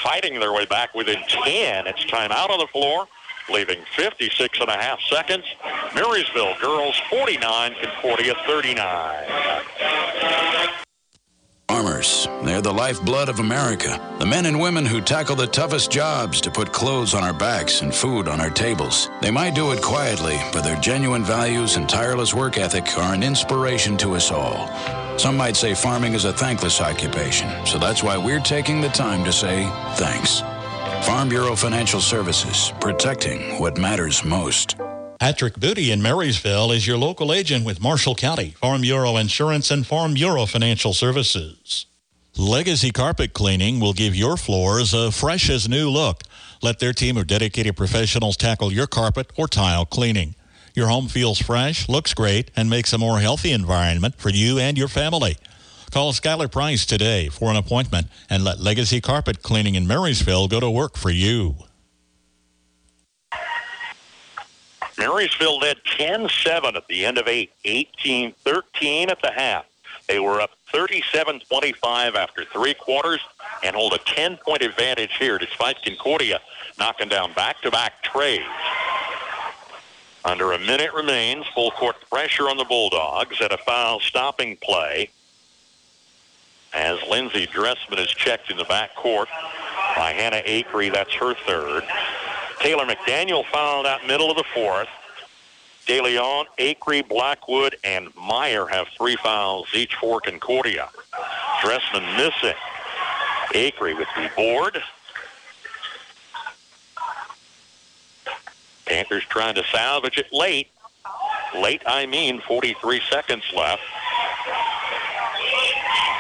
[0.03, 1.87] Fighting their way back within 10.
[1.87, 3.07] It's time out on the floor.
[3.49, 5.45] Leaving 56 and a half seconds.
[5.95, 9.27] Marysville girls 49, Concordia 39.
[11.69, 14.01] Farmers, they're the lifeblood of America.
[14.19, 17.81] The men and women who tackle the toughest jobs to put clothes on our backs
[17.81, 19.09] and food on our tables.
[19.23, 23.23] They might do it quietly, but their genuine values and tireless work ethic are an
[23.23, 24.69] inspiration to us all.
[25.21, 29.23] Some might say farming is a thankless occupation, so that's why we're taking the time
[29.25, 29.65] to say
[29.97, 30.41] thanks.
[31.07, 34.77] Farm Bureau Financial Services, protecting what matters most.
[35.19, 39.87] Patrick Booty in Marysville is your local agent with Marshall County, Farm Bureau Insurance, and
[39.87, 41.85] Farm Bureau Financial Services.
[42.39, 46.23] Legacy Carpet Cleaning will give your floors a fresh as new look.
[46.63, 50.35] Let their team of dedicated professionals tackle your carpet or tile cleaning.
[50.75, 54.79] Your home feels fresh, looks great, and makes a more healthy environment for you and
[54.79, 55.37] your family.
[55.91, 60.61] Call Skylar Price today for an appointment and let Legacy Carpet Cleaning in Marysville go
[60.61, 61.57] to work for you.
[64.97, 69.65] Marysville led 10-7 at the end of 8, 18-13 at the half.
[70.07, 73.21] They were up 37-25 after three quarters
[73.65, 76.41] and hold a 10-point advantage here despite Concordia
[76.79, 78.43] knocking down back-to-back trays.
[80.25, 85.11] Under a minute remains, full court pressure on the Bulldogs at a foul stopping play
[86.73, 89.29] as Lindsey Dressman is checked in the back court
[89.97, 90.93] by Hannah Acree.
[90.93, 91.85] That's her third.
[92.61, 94.89] Taylor McDaniel fouled out middle of the fourth.
[95.87, 100.91] De Leon, Acree, Blackwood, and Meyer have three fouls each for Concordia.
[101.63, 102.55] Dressman missing.
[103.55, 104.81] Acree with the board.
[108.91, 110.67] Panthers trying to salvage it late.
[111.55, 113.83] Late, I mean 43 seconds left.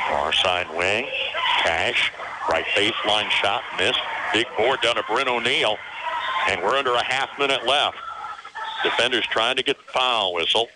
[0.08, 1.08] Far side wing.
[1.64, 2.12] Cash.
[2.48, 3.98] Right baseline shot missed.
[4.32, 5.76] Big board down to Bryn O'Neill.
[6.48, 7.98] And we're under a half minute left.
[8.84, 10.68] Defenders trying to get the foul whistle.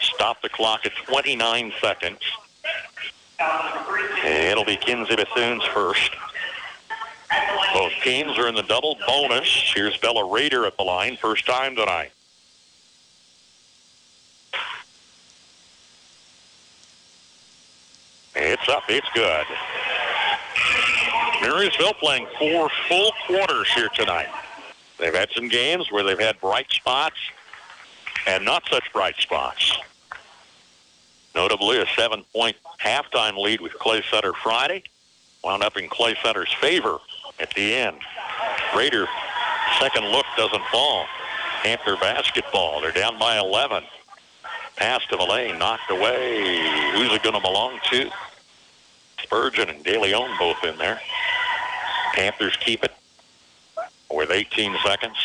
[0.00, 2.20] Stop the clock at 29 seconds.
[4.24, 6.10] It'll be Kinsey Bethune's first.
[7.74, 9.72] Both teams are in the double bonus.
[9.74, 12.12] Here's Bella Raider at the line, first time tonight.
[18.36, 18.84] It's up.
[18.88, 19.44] It's good.
[21.42, 24.28] Marysville playing four full quarters here tonight.
[24.98, 27.18] They've had some games where they've had bright spots
[28.28, 29.76] and not such bright spots.
[31.34, 34.84] Notably, a seven-point halftime lead with Clay Center Friday
[35.42, 37.00] wound up in Clay Center's favor
[37.40, 37.98] at the end.
[38.76, 39.06] Raider
[39.78, 41.06] second look doesn't fall.
[41.62, 42.80] Panther basketball.
[42.80, 43.82] They're down by 11.
[44.76, 46.58] Pass to the lane, knocked away.
[46.94, 48.10] Who's it going to belong to?
[49.22, 51.00] Spurgeon and De Leon both in there.
[52.14, 52.92] Panthers keep it
[54.12, 55.16] with 18 seconds.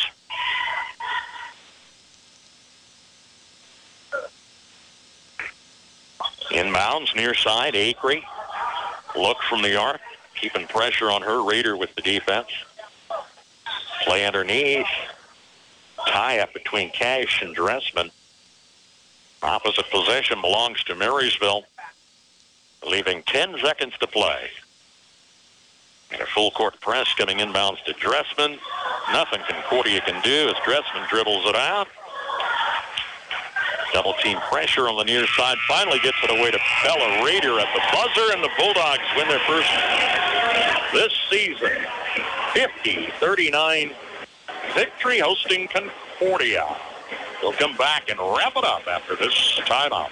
[6.50, 8.22] Inbounds, near side, Acree.
[9.16, 10.00] Look from the arc,
[10.40, 11.42] keeping pressure on her.
[11.42, 12.48] Raider with the defense.
[14.02, 14.86] Play underneath.
[16.08, 18.10] Tie up between Cash and Dressman.
[19.42, 21.64] Opposite possession belongs to Marysville,
[22.86, 24.50] leaving 10 seconds to play.
[26.12, 28.58] And a full court press coming inbounds to Dressman.
[29.12, 31.86] Nothing can Concordia can do as Dressman dribbles it out.
[33.92, 35.58] Double team pressure on the near side.
[35.66, 39.40] Finally gets it away to Bella Raider at the buzzer, and the Bulldogs win their
[39.40, 39.68] first
[40.92, 41.70] this season.
[42.54, 43.92] 50-39
[44.74, 46.66] victory hosting Concordia.
[47.42, 49.32] We'll come back and wrap it up after this
[49.64, 50.10] timeout.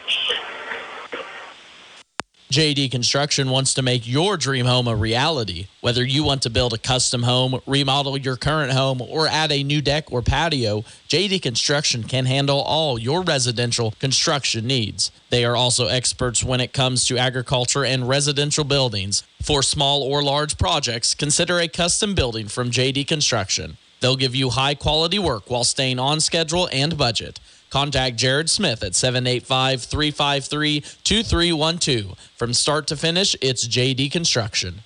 [2.50, 5.66] JD Construction wants to make your dream home a reality.
[5.82, 9.62] Whether you want to build a custom home, remodel your current home, or add a
[9.62, 10.80] new deck or patio,
[11.10, 15.10] JD Construction can handle all your residential construction needs.
[15.28, 19.24] They are also experts when it comes to agriculture and residential buildings.
[19.42, 23.76] For small or large projects, consider a custom building from JD Construction.
[24.00, 27.40] They'll give you high quality work while staying on schedule and budget.
[27.70, 32.18] Contact Jared Smith at 785 353 2312.
[32.36, 34.80] From start to finish, it's JD Construction.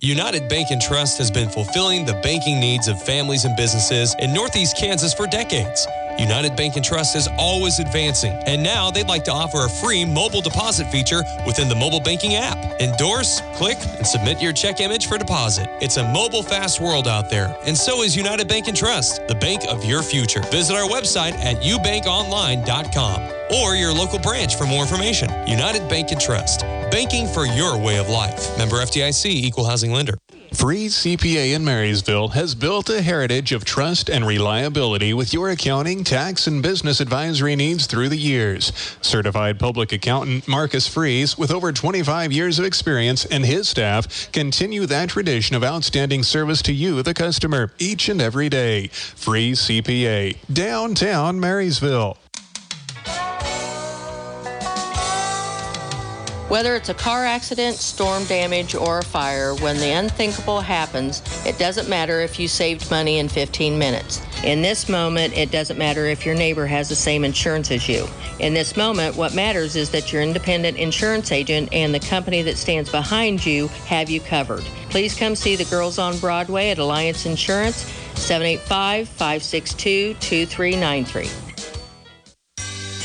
[0.00, 4.32] United Bank and Trust has been fulfilling the banking needs of families and businesses in
[4.32, 5.86] Northeast Kansas for decades.
[6.18, 10.04] United Bank and Trust is always advancing, and now they'd like to offer a free
[10.04, 12.58] mobile deposit feature within the mobile banking app.
[12.80, 15.68] Endorse, click, and submit your check image for deposit.
[15.80, 19.34] It's a mobile fast world out there, and so is United Bank and Trust, the
[19.36, 20.42] bank of your future.
[20.50, 23.22] Visit our website at ubankonline.com
[23.62, 25.30] or your local branch for more information.
[25.46, 28.56] United Bank and Trust, banking for your way of life.
[28.58, 30.14] Member FDIC, equal housing lender.
[30.54, 36.02] Freeze CPA in Marysville has built a heritage of trust and reliability with your accounting,
[36.02, 38.72] tax, and business advisory needs through the years.
[39.02, 44.86] Certified public accountant Marcus Freeze, with over 25 years of experience, and his staff continue
[44.86, 48.88] that tradition of outstanding service to you, the customer, each and every day.
[48.88, 52.16] Freeze CPA, downtown Marysville.
[56.48, 61.58] Whether it's a car accident, storm damage, or a fire, when the unthinkable happens, it
[61.58, 64.22] doesn't matter if you saved money in 15 minutes.
[64.44, 68.06] In this moment, it doesn't matter if your neighbor has the same insurance as you.
[68.38, 72.56] In this moment, what matters is that your independent insurance agent and the company that
[72.56, 74.64] stands behind you have you covered.
[74.88, 77.76] Please come see the girls on Broadway at Alliance Insurance,
[78.14, 81.28] 785 562 2393.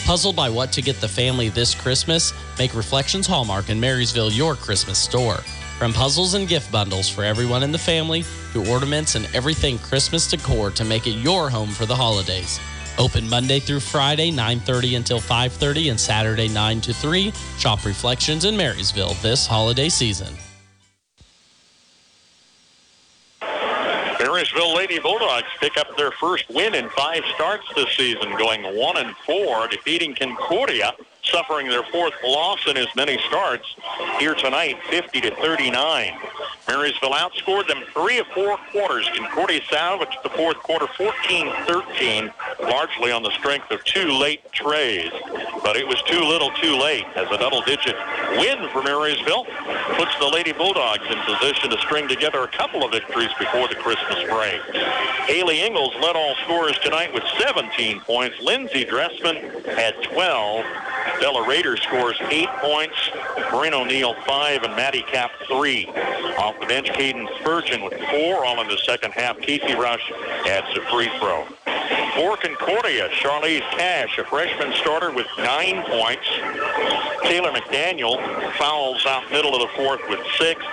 [0.05, 2.33] Puzzled by what to get the family this Christmas?
[2.59, 5.38] Make Reflections Hallmark in Marysville your Christmas store.
[5.80, 8.23] From puzzles and gift bundles for everyone in the family
[8.53, 12.59] to ornaments and everything Christmas decor to make it your home for the holidays.
[12.99, 17.34] Open Monday through Friday 9:30 until 5:30 and Saturday 9 to 3.
[17.57, 20.38] Shop Reflections in Marysville this holiday season.
[24.19, 28.97] Marysville Lady Bulldogs pick up their first win in five starts this season, going one
[28.97, 30.93] and four, defeating Concordia,
[31.23, 33.75] suffering their fourth loss in as many starts
[34.19, 36.13] here tonight, 50 to 39.
[36.67, 39.09] Marysville outscored them three of four quarters.
[39.15, 45.11] Concordia salvaged the fourth quarter 14-13, largely on the strength of two late trays.
[45.63, 47.95] But it was too little too late as a double-digit
[48.37, 49.45] win for Marysville
[49.95, 53.75] puts the Lady Bulldogs in position to string together a couple of victories before the
[53.75, 54.61] Christmas break.
[55.27, 58.39] Haley Ingles led all scorers tonight with 17 points.
[58.41, 59.35] Lindsey Dressman
[59.65, 60.65] had 12.
[61.19, 62.95] Bella Raider scores eight points.
[63.49, 65.85] Bryn O'Neill five and Maddie Cap three.
[66.38, 69.40] Off the bench, Caden Spurgeon with four, all in the second half.
[69.40, 70.11] Casey Rush
[70.45, 71.45] adds a free throw.
[72.15, 76.27] For Concordia, Charlize Cash, a freshman starter with nine points.
[77.23, 78.18] Taylor McDaniel
[78.53, 80.64] fouls out middle of the fourth with six.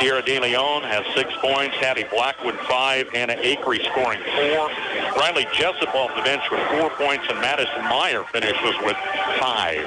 [0.00, 1.76] Sierra De Leon has six points.
[1.76, 3.08] Hattie Blackwood five.
[3.10, 4.70] Hannah Acree scoring four.
[5.16, 8.96] Riley Jessup off the bench with four points, and Madison Meyer finishes with
[9.38, 9.86] five.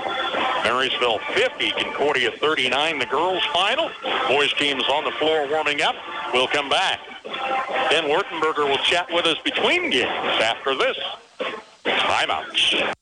[0.64, 3.00] Marysville 50, Concordia 39.
[3.00, 3.92] The girls' final.
[4.28, 5.96] Boys teams on the floor warming up.
[6.34, 7.00] We'll come back.
[7.90, 10.98] Ben Wertenberger will chat with us between games after this.
[11.86, 12.95] Timeouts.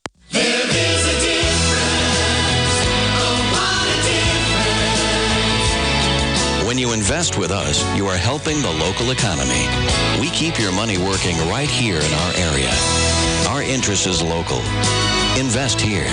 [6.80, 9.68] Invest with us, you are helping the local economy.
[10.20, 12.72] We keep your money working right here in our area.
[13.48, 14.58] Our interest is local.
[15.38, 16.10] Invest here.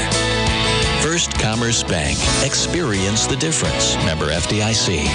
[1.02, 2.18] First Commerce Bank.
[2.44, 3.96] Experience the difference.
[4.04, 5.06] Member FDIC.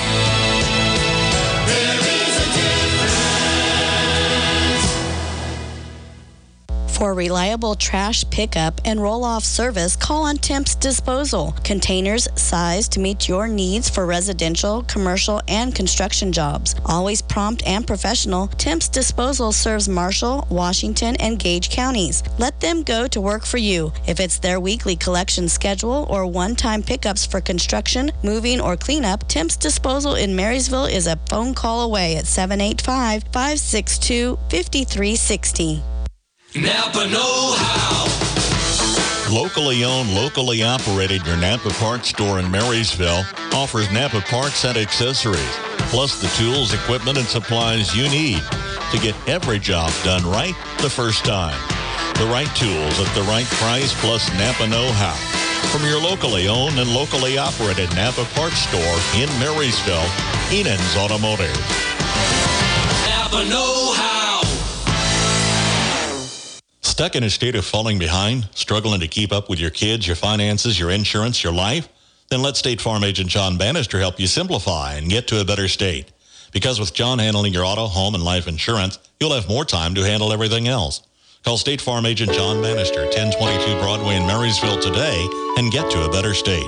[6.96, 11.54] For reliable trash pickup and roll off service, call on Temps Disposal.
[11.62, 16.74] Containers sized to meet your needs for residential, commercial, and construction jobs.
[16.86, 22.24] Always prompt and professional, Temps Disposal serves Marshall, Washington, and Gage counties.
[22.38, 23.92] Let them go to work for you.
[24.08, 29.28] If it's their weekly collection schedule or one time pickups for construction, moving, or cleanup,
[29.28, 35.84] Temps Disposal in Marysville is a phone call away at 785 562 5360.
[36.56, 38.08] Napa Know How.
[39.30, 45.52] Locally owned, locally operated, your Napa Parts store in Marysville offers Napa parts and accessories,
[45.92, 48.42] plus the tools, equipment, and supplies you need
[48.94, 51.60] to get every job done right the first time.
[52.20, 55.16] The right tools at the right price, plus Napa Know How.
[55.76, 60.08] From your locally owned and locally operated Napa Parts store in Marysville,
[60.56, 61.52] Enan's Automotive.
[63.12, 64.15] Napa Know How.
[66.96, 70.16] Stuck in a state of falling behind, struggling to keep up with your kids, your
[70.16, 71.90] finances, your insurance, your life?
[72.30, 75.68] Then let State Farm agent John Bannister help you simplify and get to a better
[75.68, 76.14] state.
[76.54, 80.06] Because with John handling your auto, home, and life insurance, you'll have more time to
[80.06, 81.02] handle everything else.
[81.44, 85.28] Call State Farm agent John Bannister, 1022 Broadway in Marysville today
[85.58, 86.64] and get to a better state.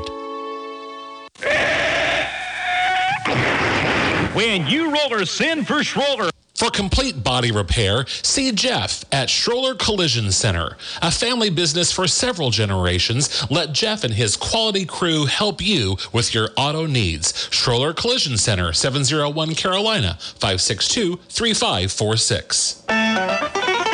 [4.36, 6.32] When you rollers send for Schroller.
[6.58, 12.50] For complete body repair, see Jeff at Schroller Collision Center, a family business for several
[12.50, 13.46] generations.
[13.52, 17.32] Let Jeff and his quality crew help you with your auto needs.
[17.52, 23.87] Schroller Collision Center, 701 Carolina, 562 3546.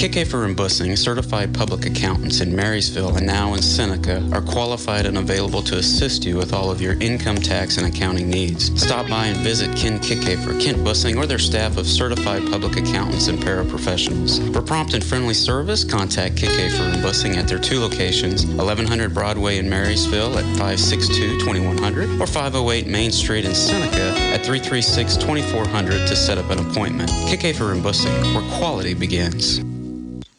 [0.00, 5.18] Kickafer and Bussing, certified public accountants in Marysville and now in Seneca, are qualified and
[5.18, 8.72] available to assist you with all of your income tax and accounting needs.
[8.82, 13.28] Stop by and visit Ken Kickafer, Kent Bussing, or their staff of certified public accountants
[13.28, 14.40] and paraprofessionals.
[14.54, 19.58] For prompt and friendly service, contact Kickafer and Bussing at their two locations, 1100 Broadway
[19.58, 26.48] in Marysville at 562-2100 or 508 Main Street in Seneca at 336-2400 to set up
[26.48, 27.10] an appointment.
[27.28, 29.60] Kickafer and Bussing, where quality begins.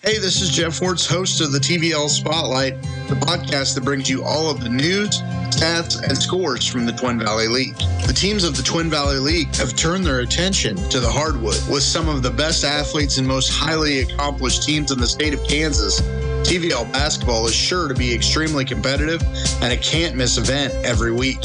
[0.04, 4.24] Hey, this is Jeff Wertz, host of the TVL Spotlight, the podcast that brings you
[4.24, 5.22] all of the news,
[5.52, 7.78] stats, and scores from the Twin Valley League.
[8.08, 11.84] The teams of the Twin Valley League have turned their attention to the hardwood with
[11.84, 16.02] some of the best athletes and most highly accomplished teams in the state of Kansas.
[16.50, 19.22] TVL basketball is sure to be extremely competitive
[19.62, 21.44] and a can't miss event every week.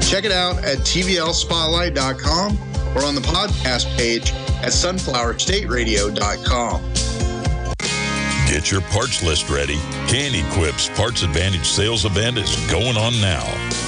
[0.00, 2.58] Check it out at TVLSpotlight.com
[2.96, 4.32] or on the podcast page
[4.62, 7.09] at SunflowerStateRadio.com.
[8.50, 9.78] Get your parts list ready.
[10.10, 13.46] Kan Equip's Parts Advantage sales event is going on now.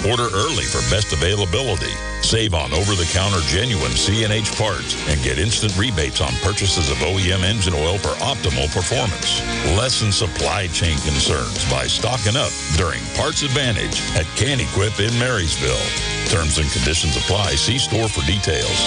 [0.09, 1.91] Order early for best availability.
[2.23, 7.75] Save on over-the-counter genuine CNH parts and get instant rebates on purchases of OEM engine
[7.75, 9.43] oil for optimal performance.
[9.75, 15.83] Lessen supply chain concerns by stocking up during Parts Advantage at Kan Equip in Marysville.
[16.31, 17.59] Terms and conditions apply.
[17.59, 18.79] See store for details.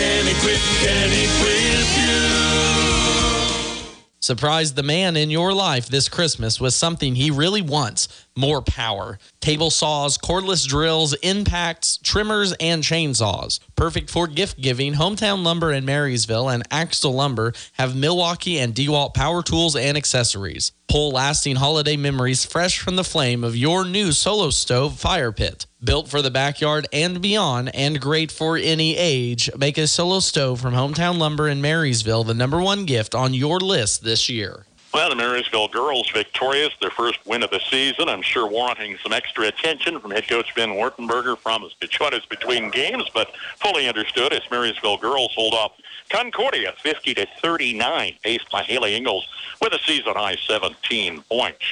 [0.00, 2.69] Kan Equip, can equip you.
[4.22, 9.18] Surprise the man in your life this Christmas with something he really wants more power.
[9.40, 13.60] Table saws, cordless drills, impacts, trimmers, and chainsaws.
[13.76, 19.14] Perfect for gift giving, Hometown Lumber in Marysville and Axtell Lumber have Milwaukee and DeWalt
[19.14, 20.72] power tools and accessories.
[20.88, 25.66] Pull lasting holiday memories fresh from the flame of your new solo stove fire pit.
[25.82, 30.60] Built for the backyard and beyond, and great for any age, make a solo stove
[30.60, 34.66] from Hometown Lumber in Marysville the number one gift on your list this year.
[34.92, 38.08] Well, the Marysville girls victorious, their first win of the season.
[38.08, 42.70] I'm sure warranting some extra attention from head coach Ben Wertenberger from the choices between
[42.70, 43.30] games, but
[43.60, 45.72] fully understood as Marysville girls hold off
[46.08, 49.28] Concordia 50 to 39, paced by Haley Ingles
[49.62, 51.64] with a season high 17 points.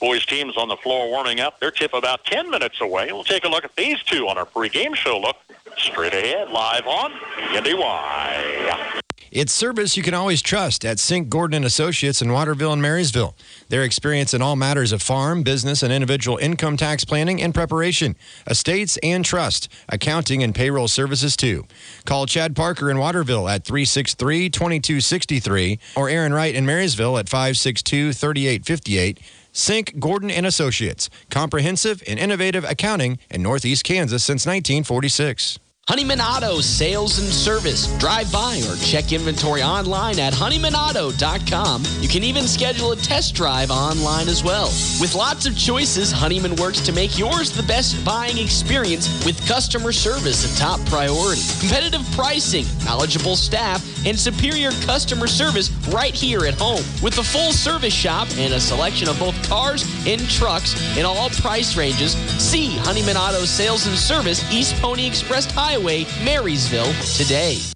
[0.00, 1.60] Boys teams on the floor warming up.
[1.60, 3.12] Their tip about 10 minutes away.
[3.12, 5.20] We'll take a look at these two on our pregame show.
[5.20, 5.36] Look
[5.76, 7.12] straight ahead, live on
[7.52, 9.02] NDY.
[9.36, 13.36] It's service you can always trust at Sink Gordon and Associates in Waterville and Marysville.
[13.68, 18.16] Their experience in all matters of farm, business, and individual income tax planning and preparation,
[18.46, 21.66] estates and trust, accounting and payroll services too.
[22.06, 29.18] Call Chad Parker in Waterville at 363-2263 or Aaron Wright in Marysville at 562-3858.
[29.52, 35.58] Sink Gordon and Associates, comprehensive and innovative accounting in Northeast Kansas since 1946.
[35.88, 37.86] Honeyman Auto Sales and Service.
[37.98, 41.84] Drive by or check inventory online at honeymanauto.com.
[42.00, 44.66] You can even schedule a test drive online as well.
[45.00, 49.92] With lots of choices, Honeyman works to make yours the best buying experience with customer
[49.92, 51.42] service a top priority.
[51.60, 56.82] Competitive pricing, knowledgeable staff, and superior customer service right here at home.
[57.02, 61.30] With a full service shop and a selection of both cars and trucks in all
[61.30, 65.76] price ranges, see Honeyman Auto Sales and Service, East Pony Express Highway.
[65.76, 67.75] Highway, Marysville, today.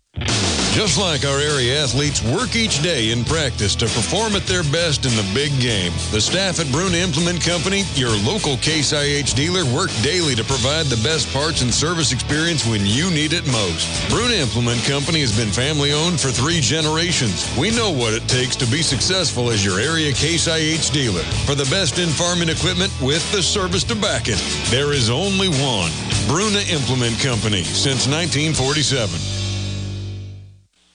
[0.70, 5.04] Just like our area athletes work each day in practice to perform at their best
[5.04, 9.66] in the big game, the staff at Bruna Implement Company, your local Case IH dealer,
[9.74, 13.90] work daily to provide the best parts and service experience when you need it most.
[14.08, 17.50] Bruna Implement Company has been family owned for three generations.
[17.58, 21.26] We know what it takes to be successful as your area Case IH dealer.
[21.50, 24.38] For the best in farming equipment with the service to back it,
[24.70, 25.90] there is only one.
[26.30, 29.49] Bruna Implement Company since 1947.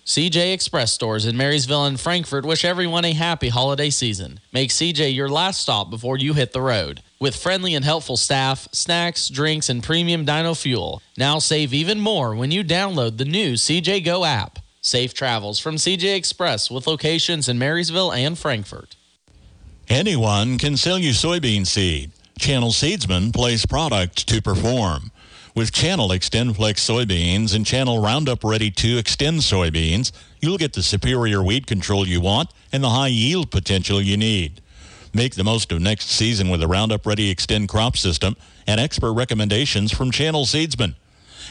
[0.05, 4.39] CJ Express stores in Marysville and Frankfort wish everyone a happy holiday season.
[4.53, 7.01] Make CJ your last stop before you hit the road.
[7.19, 11.01] With friendly and helpful staff, snacks, drinks, and premium dino fuel.
[11.17, 14.59] Now save even more when you download the new CJ Go app.
[14.79, 18.95] Safe travels from CJ Express with locations in Marysville and Frankfort.
[19.89, 22.11] Anyone can sell you soybean seed.
[22.37, 25.09] Channel Seedsman place product to perform.
[25.55, 30.11] With Channel XtendFlex soybeans and Channel Roundup Ready 2 Xtend soybeans,
[30.41, 34.59] you'll get the superior weed control you want and the high yield potential you need.
[35.13, 38.35] Make the most of next season with the Roundup Ready Xtend crop system
[38.67, 40.95] and expert recommendations from Channel Seedsman.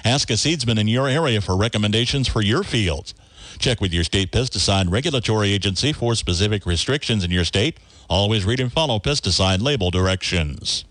[0.05, 3.15] Ask a seedsman in your area for recommendations for your fields.
[3.59, 7.81] Check with your state pesticide regulatory agency for specific restrictions in your state.
[8.11, 10.85] Always read and follow pesticide label directions.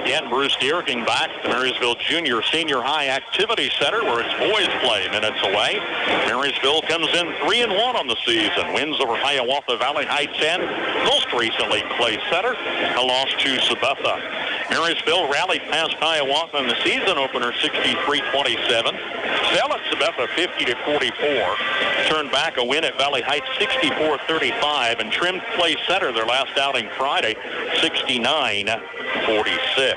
[0.09, 4.65] Again, Bruce Dierking back at the Marysville Junior Senior High Activity Center where it's boys
[4.81, 5.77] play minutes away.
[6.25, 8.73] Marysville comes in 3 and 1 on the season.
[8.73, 11.05] Wins over Hiawatha Valley High 10.
[11.05, 12.57] Most recently, Clay Center.
[12.97, 14.17] A loss to Sabetha.
[14.71, 18.97] Marysville rallied past Hiawatha in the season opener 63-27.
[19.53, 22.09] Fell at Sabetha 50-44.
[22.09, 26.89] Turned back a win at Valley Heights 64-35 and trimmed Clay Center their last outing
[26.97, 27.35] Friday
[29.09, 29.95] 69-46.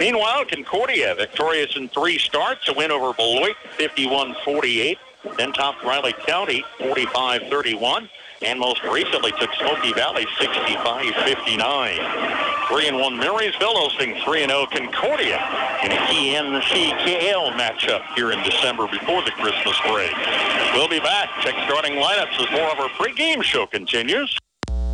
[0.00, 4.96] Meanwhile, Concordia victorious in three starts, a win over Beloit 51-48,
[5.36, 8.08] then topped Riley County 45-31,
[8.42, 12.68] and most recently took Smoky Valley 65-59.
[12.68, 15.36] 3 and 1 Marysville hosting 3 and 0 Concordia
[15.84, 20.12] in a KNCKL matchup here in December before the Christmas break.
[20.74, 21.28] We'll be back.
[21.42, 24.38] Check starting lineups as more of our pregame show continues.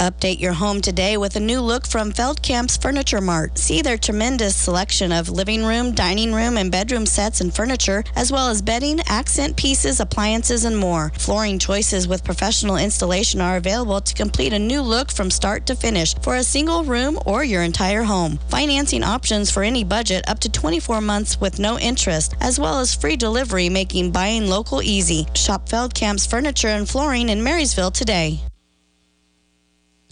[0.00, 3.58] Update your home today with a new look from Feldkamp's Furniture Mart.
[3.58, 8.32] See their tremendous selection of living room, dining room, and bedroom sets and furniture, as
[8.32, 11.12] well as bedding, accent pieces, appliances, and more.
[11.18, 15.76] Flooring choices with professional installation are available to complete a new look from start to
[15.76, 18.38] finish for a single room or your entire home.
[18.48, 22.94] Financing options for any budget up to 24 months with no interest, as well as
[22.94, 25.26] free delivery, making buying local easy.
[25.34, 28.40] Shop Feldkamp's Furniture and Flooring in Marysville today.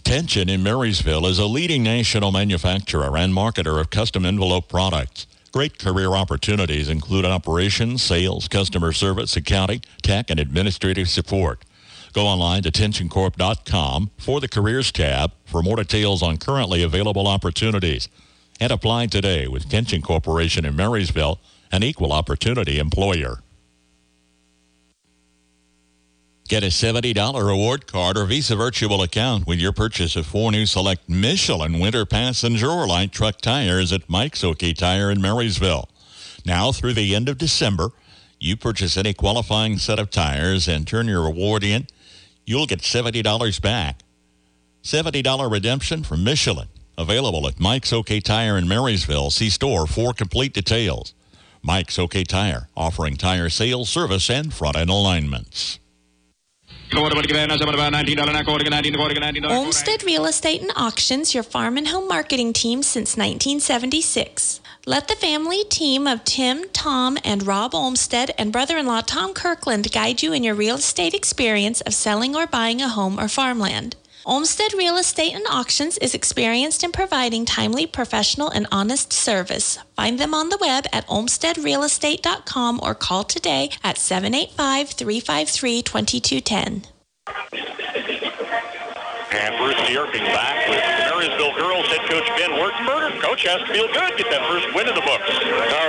[0.09, 5.27] Tension in Marysville is a leading national manufacturer and marketer of custom envelope products.
[5.51, 11.63] Great career opportunities include operations, sales, customer service, accounting, tech, and administrative support.
[12.13, 18.09] Go online to tensioncorp.com for the careers tab for more details on currently available opportunities.
[18.59, 21.39] And apply today with Tension Corporation in Marysville,
[21.71, 23.43] an equal opportunity employer.
[26.49, 30.65] Get a $70 reward card or Visa virtual account with your purchase of four new
[30.65, 35.87] select Michelin winter passenger or light truck tires at Mike's OK Tire in Marysville.
[36.43, 37.91] Now through the end of December,
[38.39, 41.85] you purchase any qualifying set of tires and turn your reward in,
[42.47, 43.99] you'll get $70 back.
[44.81, 46.69] $70 redemption from Michelin.
[46.97, 49.29] Available at Mike's OK Tire in Marysville.
[49.29, 51.13] See store for complete details.
[51.61, 55.77] Mike's OK Tire, offering tire sales, service, and front end alignments.
[59.51, 64.59] Olmsted Real Estate and Auctions, your farm and home marketing team since 1976.
[64.87, 69.33] Let the family team of Tim, Tom, and Rob Olmsted and brother in law Tom
[69.33, 73.27] Kirkland guide you in your real estate experience of selling or buying a home or
[73.27, 73.95] farmland.
[74.29, 79.79] Olmsted Real Estate and Auctions is experienced in providing timely, professional, and honest service.
[79.95, 86.83] Find them on the web at olmstedrealestate.com or call today at 785 353 2210.
[89.31, 90.77] And Bruce Dierking back with
[91.09, 93.19] Marysville girls head coach Ben Wertenberger.
[93.21, 95.25] Coach has to feel good, get that first win in the books.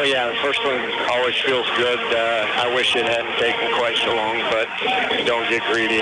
[0.01, 0.81] Oh, yeah, the first one
[1.13, 2.01] always feels good.
[2.01, 4.65] Uh, I wish it hadn't taken quite so long, but
[5.29, 6.01] don't get greedy.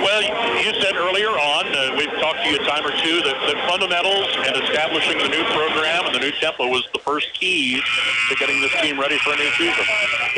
[0.00, 0.24] Well,
[0.64, 3.60] you said earlier on, uh, we've talked to you a time or two, that the
[3.68, 7.82] fundamentals and establishing the new program and the new tempo was the first key
[8.30, 9.84] to getting this team ready for a new season.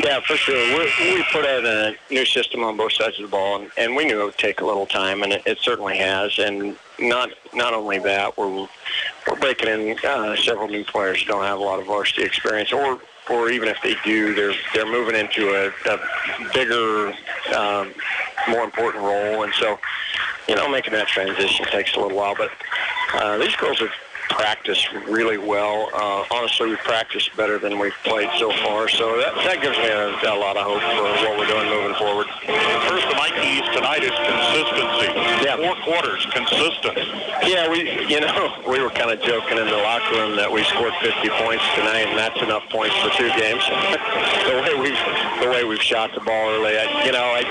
[0.03, 0.59] Yeah, for sure.
[0.75, 3.95] we we put in a new system on both sides of the ball, and, and
[3.95, 6.39] we knew it would take a little time, and it, it certainly has.
[6.39, 8.67] And not not only that, we're
[9.27, 12.71] we're breaking in uh, several new players who don't have a lot of varsity experience,
[12.71, 12.99] or
[13.29, 15.99] or even if they do, they're they're moving into a, a
[16.53, 17.13] bigger,
[17.55, 17.93] um,
[18.49, 19.79] more important role, and so
[20.47, 22.35] you know making that transition takes a little while.
[22.35, 22.51] But
[23.13, 23.91] uh, these girls have
[24.33, 25.89] practiced really well.
[25.93, 29.87] Uh, honestly, we practiced better than we've played so far, so that, that gives me
[29.87, 32.27] a, a lot of hope for what we're doing moving forward.
[32.87, 35.09] First of my keys tonight is consistency.
[35.43, 35.57] Yeah.
[35.57, 36.97] Four quarters, consistent.
[37.43, 40.63] Yeah, we you know we were kind of joking in the locker room that we
[40.65, 43.63] scored 50 points tonight, and that's enough points for two games.
[44.47, 45.03] the way we've
[45.41, 47.41] the way we've shot the ball early, I, you know, I,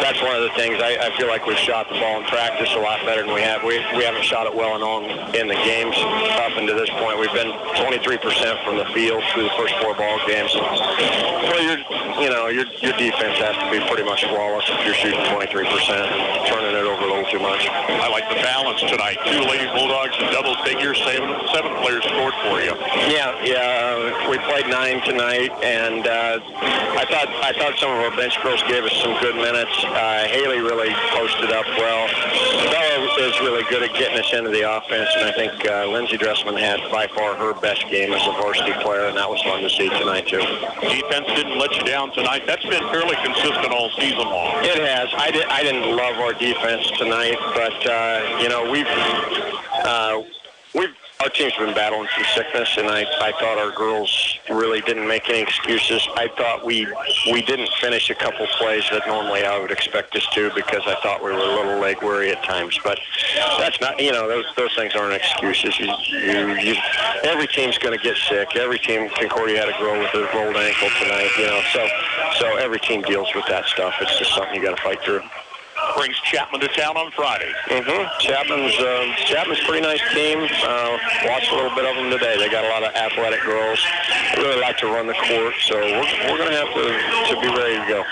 [0.00, 0.78] that's one of the things.
[0.80, 3.42] I, I feel like we've shot the ball in practice a lot better than we
[3.42, 3.62] have.
[3.62, 5.96] We we haven't shot it well on in the games
[6.40, 7.18] up until this point.
[7.18, 10.54] We've been 23% from the field through the first four ball games.
[10.54, 11.78] Well, your
[12.20, 15.52] you know your your defense has to be pretty much flawless if you're shooting 23%
[15.52, 17.68] and turning it over a little too much.
[17.68, 19.18] I like the balance tonight.
[19.26, 22.72] Two Lady Bulldogs in double figures, seven, seven players scored for you.
[23.12, 24.28] Yeah, yeah.
[24.30, 26.40] We played nine tonight, and uh,
[26.96, 29.76] I thought I thought some of our bench girls gave us some good minutes.
[29.84, 32.08] Uh, Haley really posted up well.
[32.72, 36.18] Bella is really good at getting us into the offense, and I think uh, Lindsey
[36.18, 39.62] Dressman had by far her best game as a varsity player, and that was fun
[39.62, 40.44] to see tonight too.
[40.82, 42.42] Defense didn't let you down tonight.
[42.46, 44.62] That's been fairly consistent all season long.
[44.62, 45.08] It has.
[45.16, 48.86] I, did, I didn't love our defense tonight, but uh, you know we've
[49.86, 50.22] uh,
[50.74, 55.08] we've our team's been battling some sickness, and I, I thought our girls really didn't
[55.08, 56.06] make any excuses.
[56.14, 56.86] I thought we
[57.32, 60.94] we didn't finish a couple plays that normally I would expect us to because I
[61.02, 62.78] thought we were a little leg weary at times.
[62.84, 62.98] But
[63.58, 65.78] that's not, you know, those those things aren't excuses.
[65.78, 66.76] You, you, you
[67.24, 68.54] every team's going to get sick.
[68.54, 71.88] Every team, Concordia had a girl with a rolled ankle tonight, you know, so
[72.38, 73.94] so every team deals with that stuff.
[74.02, 75.22] It's just something you got to fight through
[75.94, 77.52] brings Chapman to town on Friday.
[77.68, 78.18] Mm-hmm.
[78.20, 80.42] Chapman's uh, Chapman's pretty nice team.
[80.42, 82.36] Uh, watched a little bit of them today.
[82.38, 83.78] They got a lot of athletic girls.
[84.34, 86.86] They really like to run the court, so we're, we're going to have to,
[87.30, 88.04] to be ready to go.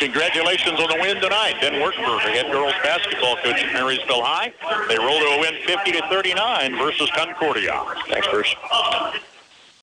[0.00, 1.60] Congratulations on the win tonight.
[1.60, 4.52] Ben Wertenberger, head girls basketball coach at Marysville High.
[4.88, 7.84] They rolled to a win 50 to 39 versus Concordia.
[8.08, 8.54] Thanks, Bruce.